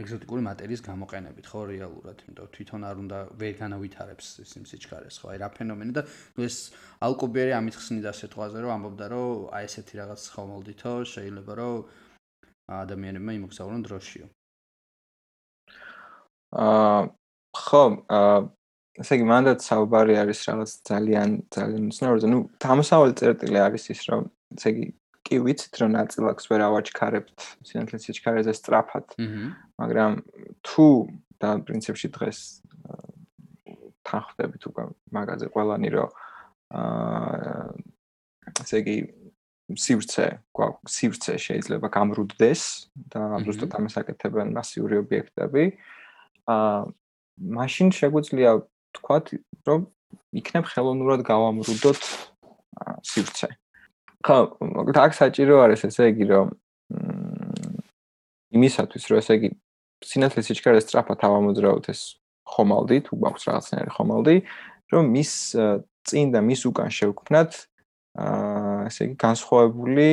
[0.00, 5.38] ეგზოტიკური მატერიის გამოყენებით, ხო, რეალურად, იმიტომ თვითონ არ უნდა ვერ განავითარებს იმ სიჩქარეს, ხო, აი
[5.42, 6.02] რა ფენომენი და
[6.38, 6.56] ნუ ეს
[7.04, 9.28] ალკუბიერი ამით ხსნიდა სიტყვაზე, რომ ამბობდა, რომ
[9.58, 11.76] აი ესეთი რაღაც ხომალდითო შეიძლება რომ
[12.80, 14.26] ადამიანებმა იმოგზაურონ დროშიო.
[16.56, 17.02] აა
[17.56, 17.82] ხო,
[18.12, 18.36] აა
[19.00, 22.26] ესე იგი მანდაც საუბარი არის რაღაც ძალიან ძალიან უცნაურზე.
[22.32, 24.22] ნუ თამასავალი წერტილი არის ის რომ
[24.56, 24.86] ესე იგი
[25.26, 29.06] კი ვიცით რომ ნაწილაკს ვერ ავაჩქარებთ სინათლის სიჩქარეზე სწრაფად.
[29.80, 30.12] მაგრამ
[30.64, 30.86] თუ
[31.42, 32.38] და პრინციპში დღეს
[34.06, 36.10] თანხდებით უკვე მაგაზე ყველანი რომ
[36.72, 37.68] აა
[38.62, 38.96] ესე იგი
[39.76, 40.26] სივრცე
[40.56, 42.62] გვაქვს სივრცე შეიძლება გამრუდდეს
[43.10, 45.64] და უბრალოდ ამას აკეთებენ მასიური ობიექტები.
[46.46, 46.80] აა
[47.36, 49.26] მაშინ შეგვიძლია ვთქვათ,
[49.68, 49.80] რომ
[50.36, 52.02] იქნებ ხელოვნურად გავამრუდოთ
[53.04, 53.48] სივრცე.
[54.24, 56.46] ხო, მოკლედ აქ საჭირო არის ესე იგი, რომ
[58.56, 59.48] იმისათვის, რომ ესე იგი
[60.06, 62.00] სინათლის სიჩქარე სწრაფად ავამოძრავოთ ეს
[62.46, 64.36] ხომალდი, თუ გვაქვს რაღაცნაირი ხომალდი,
[64.92, 65.32] რომ მის
[66.06, 67.52] წინ და მის უკან შევქმნათ
[68.16, 70.08] აა ესე იგი განსხვავებული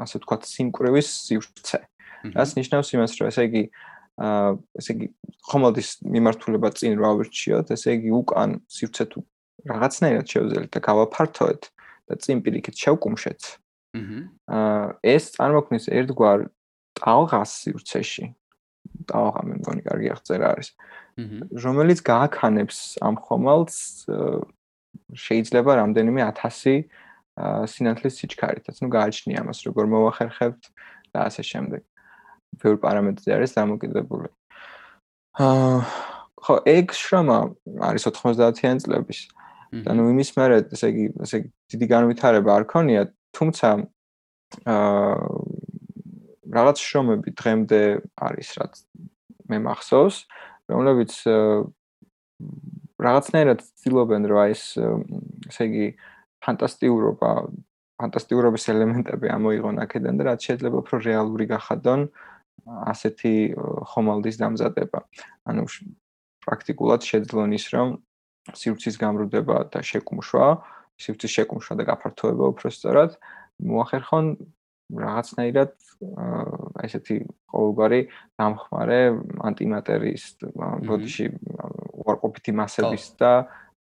[0.00, 1.80] ასე ვთქვათ სიმკვრივის სივრცე.
[2.32, 5.06] რაც ნიშნავს იმას, რომ ესე იგი აა ესე იგი
[5.50, 9.18] ხომალდის მიმართულება წინ რა ვირჩიოთ, ესე იგი უკან სივრცე თუ
[9.64, 11.62] რაღაცნაირად შევძელით და გავაფართოეთ
[12.10, 13.42] და წინ პირიქით შევკუმშეთ.
[14.50, 16.50] აა ეს წარმოქმნის ერთგვარ
[16.98, 18.26] ტალღას სივრცეში.
[19.10, 20.68] ტალღა მე მგონი კარგი აღწერა არის.
[21.64, 23.76] რომელიც გააქანებს ამ ხომალდს
[25.14, 26.86] შეიძლება რამდენიმე 1000
[27.70, 28.76] სინათლის სიჩქარითაც.
[28.82, 30.62] ნუ გააჩნია ამას როგორ მოახერხებთ
[31.14, 31.82] და ასე შემდეგ.
[32.62, 34.28] ბევრი პარამეტრი არის დამოკიდებული.
[35.34, 35.78] აა
[36.44, 37.38] ხო, ეგ შრომა
[37.88, 39.20] არის 90-იან წლების.
[39.74, 43.02] და ნუ იმის მერე, ესე იგი, ესე იგი დიდი განვითარება არ ქონია,
[43.34, 43.68] თუმცა
[44.70, 45.14] აა
[46.54, 47.80] რაღაც შრომები დღემდე
[48.14, 48.74] არის, რაც
[49.50, 50.16] მე მახსოვს,
[50.70, 51.12] რომლებიც
[53.02, 54.64] რაღაცნაირად ცდილობენ, რომ აი ეს
[55.50, 55.86] ესე იგი
[56.44, 57.30] ფანტასტიკურობა,
[57.98, 62.33] ფანტასტიკურობის ელემენტები ამოიღონ აქედან და რაც შეიძლება უფრო რეალური გახადონ აა
[62.64, 63.34] ასეთი
[63.92, 65.04] ხომალდის დამზადება.
[65.48, 65.66] ანუ
[66.44, 67.88] პრაქტიკულად შეძლონ ის, რომ
[68.52, 70.48] სივრცის გამრუდება და შეკუმშვა,
[71.00, 73.16] სივრცის შეკუმშვა და გაფართოება უფრო სწორად
[73.64, 74.26] მოახერხონ
[74.92, 75.72] რაღაცნაირად
[76.04, 77.16] აი ესეთი
[77.48, 78.00] ყოველგვარი
[78.36, 79.00] დამხმარე
[79.48, 80.24] ანტიმატერიის
[80.84, 81.26] ბოდიში
[82.04, 83.32] უარყოფითი მასების და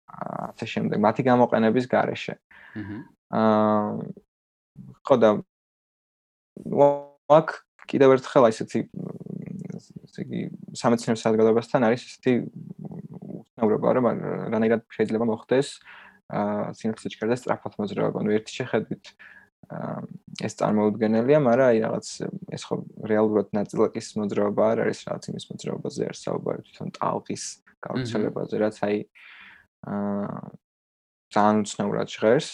[0.07, 2.33] ასე შემდეგ მათი გამოყენების გარეშე.
[3.37, 3.85] აა
[5.05, 5.29] ხო და
[7.29, 8.81] ვაკ კიდევ ერთხელ აი ესეთი
[10.07, 10.41] ესე იგი
[10.81, 12.33] სამეცნიერო საზოგადოებასთან არის ესეთი
[13.41, 14.05] უცნაურობა რომ
[14.53, 15.69] რანაირად შეიძლება მოხდეს
[16.27, 18.19] აა სინათლის ჩქერდა სწრაფად მოძრაობა.
[18.19, 19.05] ნუ ერთი შეხედვით
[20.43, 22.07] ეს წარმოუდგენელია, მაგრამ აი რაღაც
[22.55, 22.75] ეს ხო
[23.07, 27.43] რეალურად ნაწილაკის მოძრაობა არ არის, რაღაც იმის მოძრაობაზე არის საუბარი თვითონ ტალღის
[27.87, 28.97] გავრცელებაზე, რაც აი
[29.87, 30.39] აა
[31.31, 32.49] ძალიან უცნაურად ჟღერს.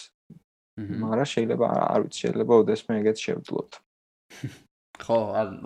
[0.74, 3.70] მაგრამ შეიძლება არ ვიცი, შეიძლება ოდესმე ეგეც შევძლოთ.
[4.94, 5.18] ხო,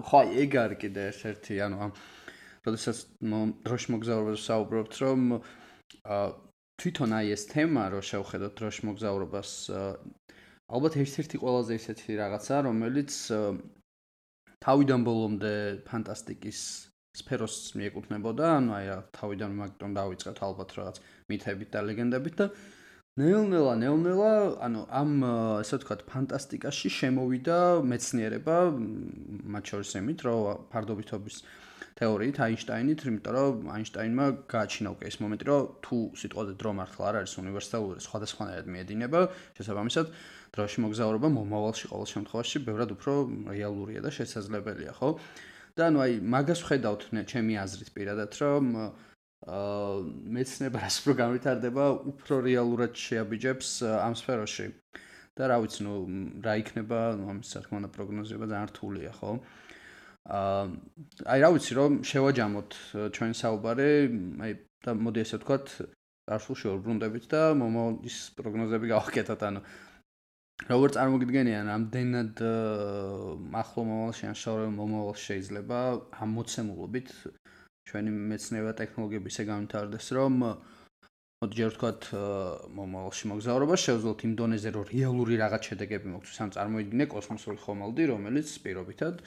[0.09, 1.93] ხო, ეგ არის კიდე ერთ-ერთი, ანუ ამ
[2.65, 2.99] როდესაც
[3.69, 6.29] დროშ მოგზაურობაზე საუბრობთ, რომ აა
[6.79, 9.51] თვითონ აი ეს თემა, რომ შევხედოთ დროშ მოგზაურობას,
[10.69, 13.13] ალბათ ერთ-ერთი ყველაზე ისეთი რაღაცა, რომელიც
[14.63, 15.55] თავიდან ბოლომდე
[15.89, 16.61] ფანტასტიკის
[17.19, 18.87] სფეროს მიეკუთვნებოდა, ანუ აი
[19.19, 20.97] თავიდან მაგიტომ დავიწყეთ ალბათ რაღაც
[21.33, 22.47] მითებით და ლეგენდებით და
[23.19, 25.11] ნელ-ნელა, ნელ-ნელა, ანუ ამ
[25.59, 28.57] ესე ვთქვათ, ფანტასტიკაში შემოვიდა მეცნიერება,
[29.55, 31.37] მათ შორის ემით, რომ ფარდობითობის
[31.99, 37.15] თეორიით აინშტაინით, იმიტომ რომ აინშტაინმა გააჩინა უკვე ეს მომენტი, რომ თუ სიტყვაზე დრო მართლა არ
[37.19, 39.21] არის უნივერსალური, სხვადასხვანაირად მიედინება,
[39.59, 40.07] შესაბამისად,
[40.55, 43.13] დროში მოგზაურობა მომავალში ყოველ შემთხვევაში ბევრად უფრო
[43.51, 45.11] რეალურია და შესაძლებელია, ხო?
[45.75, 48.65] და ანუ აი მაგას ვხედავთ ჩემი აზრით პირადად, რომ
[49.47, 50.03] აა
[50.35, 54.67] მეცნება რას უფრო გამვითარდება, უფრო რეალურად შეაბიჯებს ამ სფეროში.
[55.39, 55.95] და რა ვიცი, ნუ
[56.43, 59.31] რა იქნება, ნუ ამის რა თქმა უნდა პროგნოზება ძალიან რთულია, ხო?
[60.27, 60.65] აა
[61.31, 62.71] აი რა ვიცი, რომ შევაჯამოთ
[63.15, 63.93] ჩვენ საუბარი,
[64.43, 65.67] აი და მოდი ესე ვთქვათ,
[66.35, 69.61] არსულში ორბრუნდებით და მომავალის პროგნოზები გავაკეთოთ, ანუ
[70.67, 72.43] როგორ წარმოგიდგენიან, ამდენად
[73.63, 75.79] ახლო მომავალში ან შორეულ მომავალში შეიძლება
[76.19, 77.15] ამ მოცემულობით
[77.89, 80.39] ჩვენი მეცნიერება ტექნოლოგიები ისე განვითარდეს, რომ
[81.39, 82.09] მოდი ჯერ ვთქვათ,
[82.79, 88.49] მომავალში მოგზაურობა შევძლოთ იმ დონეზე, რომ რეალური რაღაც შედეგები მოგვცეს, ან წარმოიდგინე კოსმოსური ხომალდი, რომელიც
[88.65, 89.23] პირობითად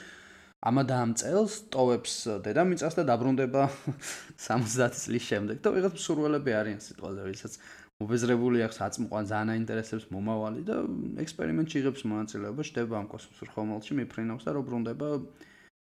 [0.62, 3.62] ამადა ამ წელს ტოვებს დედამიწას და დაბრუნდება
[4.48, 5.58] 70 წლის შემდეგ.
[5.66, 7.54] და ვიღაც მსურველები არიან სიტყვაზე, ვისაც
[8.02, 10.78] უბეზრებული აქვს აწმყვა ძალიან აინტერესებს მომავალი და
[11.24, 15.10] ექსპერიმენტში იღებს მონაწილეობა შდება ამ კოსმოსურ ხომალდში მიფრინავს და რო ბრუნდება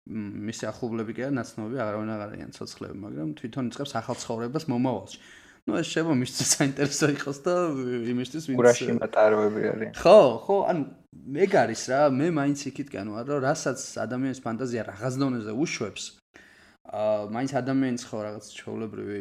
[0.08, 5.20] მისი ახლობლები კი არ ნაცნობი აღარავინ აღარ არიან ცოცხლები მაგრამ თვითონ იწყებს ახალ ცხოვრებას მომავალში.
[5.68, 7.56] ну ეს შევა მისთვის საინტერესო იყოს და
[8.14, 9.92] იმისთვის ვინც ურაში მატაროები არის.
[10.00, 10.84] ხო ხო ანუ
[11.44, 16.04] ეგ არის რა მე მაინც იქით განვარ რომ რასაც ადამიანის ფანტაზია რაღაც დონეზე უშვებს
[16.88, 19.20] აა მაინც ადამიანის ხო რაღაც ჩაოლებრივი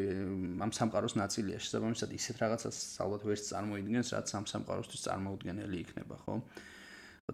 [0.62, 6.34] ამ სამყაროს ნაწილია შესაბამისად ისეთ რაღაცას ალბათ ვერც წარმოიდგენს რაც ამ სამყაროსთვის წარმოუდგენელი იქნება ხო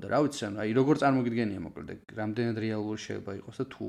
[0.00, 3.86] და რა ვიცი ანუ აი როგორ წარმოგიდგენია მოკლედ რამდენად რეალური შეიძლება იყოს და თუ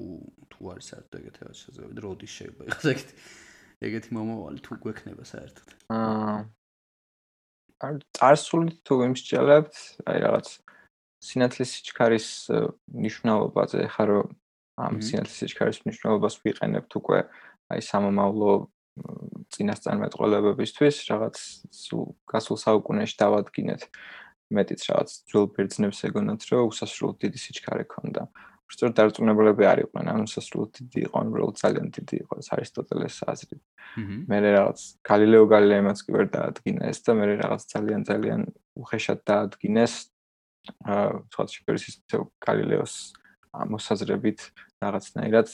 [0.52, 3.14] თუ არის საერთოდ ეგეთი შესაძლებელი და როდის შეიძლება იყოს ეგეთი
[3.88, 5.68] ეგეთი მომავალი თუ გვექნება საერთოდ?
[5.96, 6.36] აა
[7.84, 9.76] არ წარსული თუ იმსჯელებთ
[10.08, 10.48] აი რაღაც
[11.24, 12.28] სინათლის სიჩქარის
[13.06, 14.28] ნიშნულობაზე ხარ რომ
[14.84, 17.20] ამ სინათლის სიჩქარის მნიშვნელობას ვიყენებთ უკვე
[17.72, 18.52] აი სამომავლო
[19.54, 21.36] წინასწარმეტყველებებისთვის რაღაც
[21.84, 23.82] სულ გასულ საუკუნეში დავადგინეთ
[24.58, 28.24] მეტიც რაღაც ძველ ბერძნებს ეგონათ რომ უსასრულოდ დიდი სიჩქარე ქონდა
[28.74, 33.62] სწორედ დარწმუნებულები არ იყვნენ ანუ უსასრულოდ დიდი იყო ანუ ძალიან დიდი იყო არისტოტელეს აზრით.
[34.30, 34.80] მე რაღაც
[35.10, 38.42] გალილეო გალილეიმაც კი ვერ დაადგინა ეს და მე რაღაც ძალიან ძალიან
[38.82, 39.94] უხეშად დაადგინეს.
[40.90, 42.94] აა სხვა შეგერის ისე გალილეოს
[43.54, 44.40] მოსაზრებით
[44.82, 45.48] რაღაცნაირად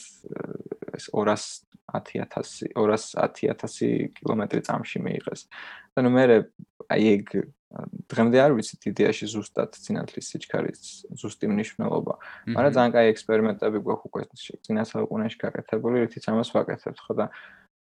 [0.96, 5.40] ეს 210000 210000 კილომეტრი წამში მიიღეს.
[5.92, 6.24] და ნუ მე
[6.88, 7.26] აი ეგ
[8.10, 10.80] დღემდე არ ვიცით იდეაში ზუსტად სინათლის სიჩქარის
[11.22, 12.14] ზუსტი მნიშვნელობა.
[12.50, 14.22] მაგრამ ძალიან კაი ექსპერიმენტები გვაქვს უკვე
[14.66, 17.26] წინასაუკუნეში გაკეთებული, რითიც ამას ვაკეთებთ, ხო და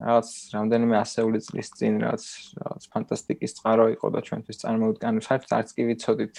[0.03, 2.25] რაღაც რამდენიმე ასეული წლის წინ რაღაც
[2.59, 6.37] რაღაც ფანტასტიკის წყარო იყო და ჩვენთვის წარმოუდგენელი საერთოდ არც კი ვიცოდით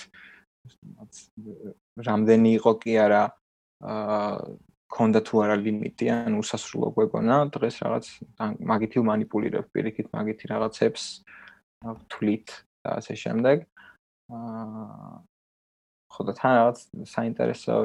[2.08, 3.24] რამდენი იყო კი არა
[3.80, 4.36] აა
[4.90, 7.36] კონდა თუ არა ლიმიტი ან უსასრულო გვეგონა.
[7.54, 8.06] დღეს რაღაც
[8.42, 11.04] მაგითი მანიპულირებ პირიქით მაგითი რაღაცებს
[12.10, 12.48] თulit
[12.84, 13.66] და ასე შემდეგ.
[14.30, 15.14] აა
[16.10, 17.76] ხო და თან რაღაც საინტერესო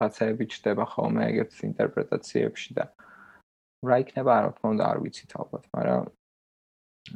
[0.00, 2.84] ფაცები ჩდება ხოლმე ეგეთ ინტერპრეტაციებში და
[3.88, 6.08] რა იქნება არ თქმა უნდა არ ვიცით ალბათ მაგრამ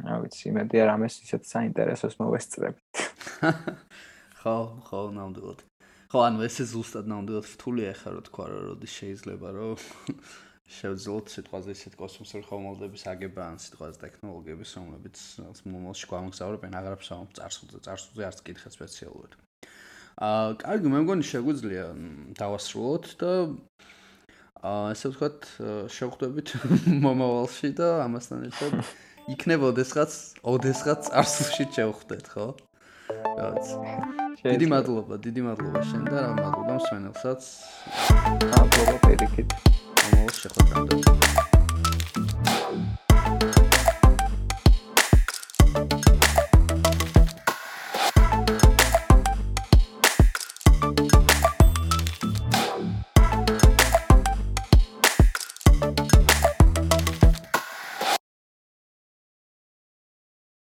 [0.07, 3.03] რა ვიცი იმედი არ ამეს ისეთ საინტერესოს მოვესწრებთ
[4.43, 5.61] ხო ხო ნამდვილად.
[6.13, 9.77] ხო ანუ ესე ზუსტად ნამდვილად რთულია ხა რა თქვა რა როდის შეიძლება რომ
[10.73, 15.23] შევძლოთ სიტყვაზე ისეთ კოსმოსური ხომალდების აგება ან სიტყვაზე ტექნოლოგიების რომლებიც
[15.69, 19.37] მომავალში გვამგზავრებენ აღარ ფსაუმ წარსულზე წარსულზე არც კითხე სპეციალურად
[20.23, 21.87] აა, კარგი, მე მგონი შეგვიძლია
[22.41, 23.33] დავასრულოთ და
[24.63, 25.49] აა, ესე ვთქვათ,
[25.97, 26.55] შევხვდებით
[27.07, 28.77] მომავალში და ამასთან ერთად
[29.33, 30.19] იქნება ოდესღაც,
[30.53, 32.47] ოდესღაც წარსულში შევხვდეთ, ხო?
[33.39, 33.67] რაღაც.
[34.43, 37.41] დიდი მადლობა, დიდი მადლობა შენ და რა მადლობა მსმენელსაც.
[38.51, 41.52] მადლობა 我喜欢这样的。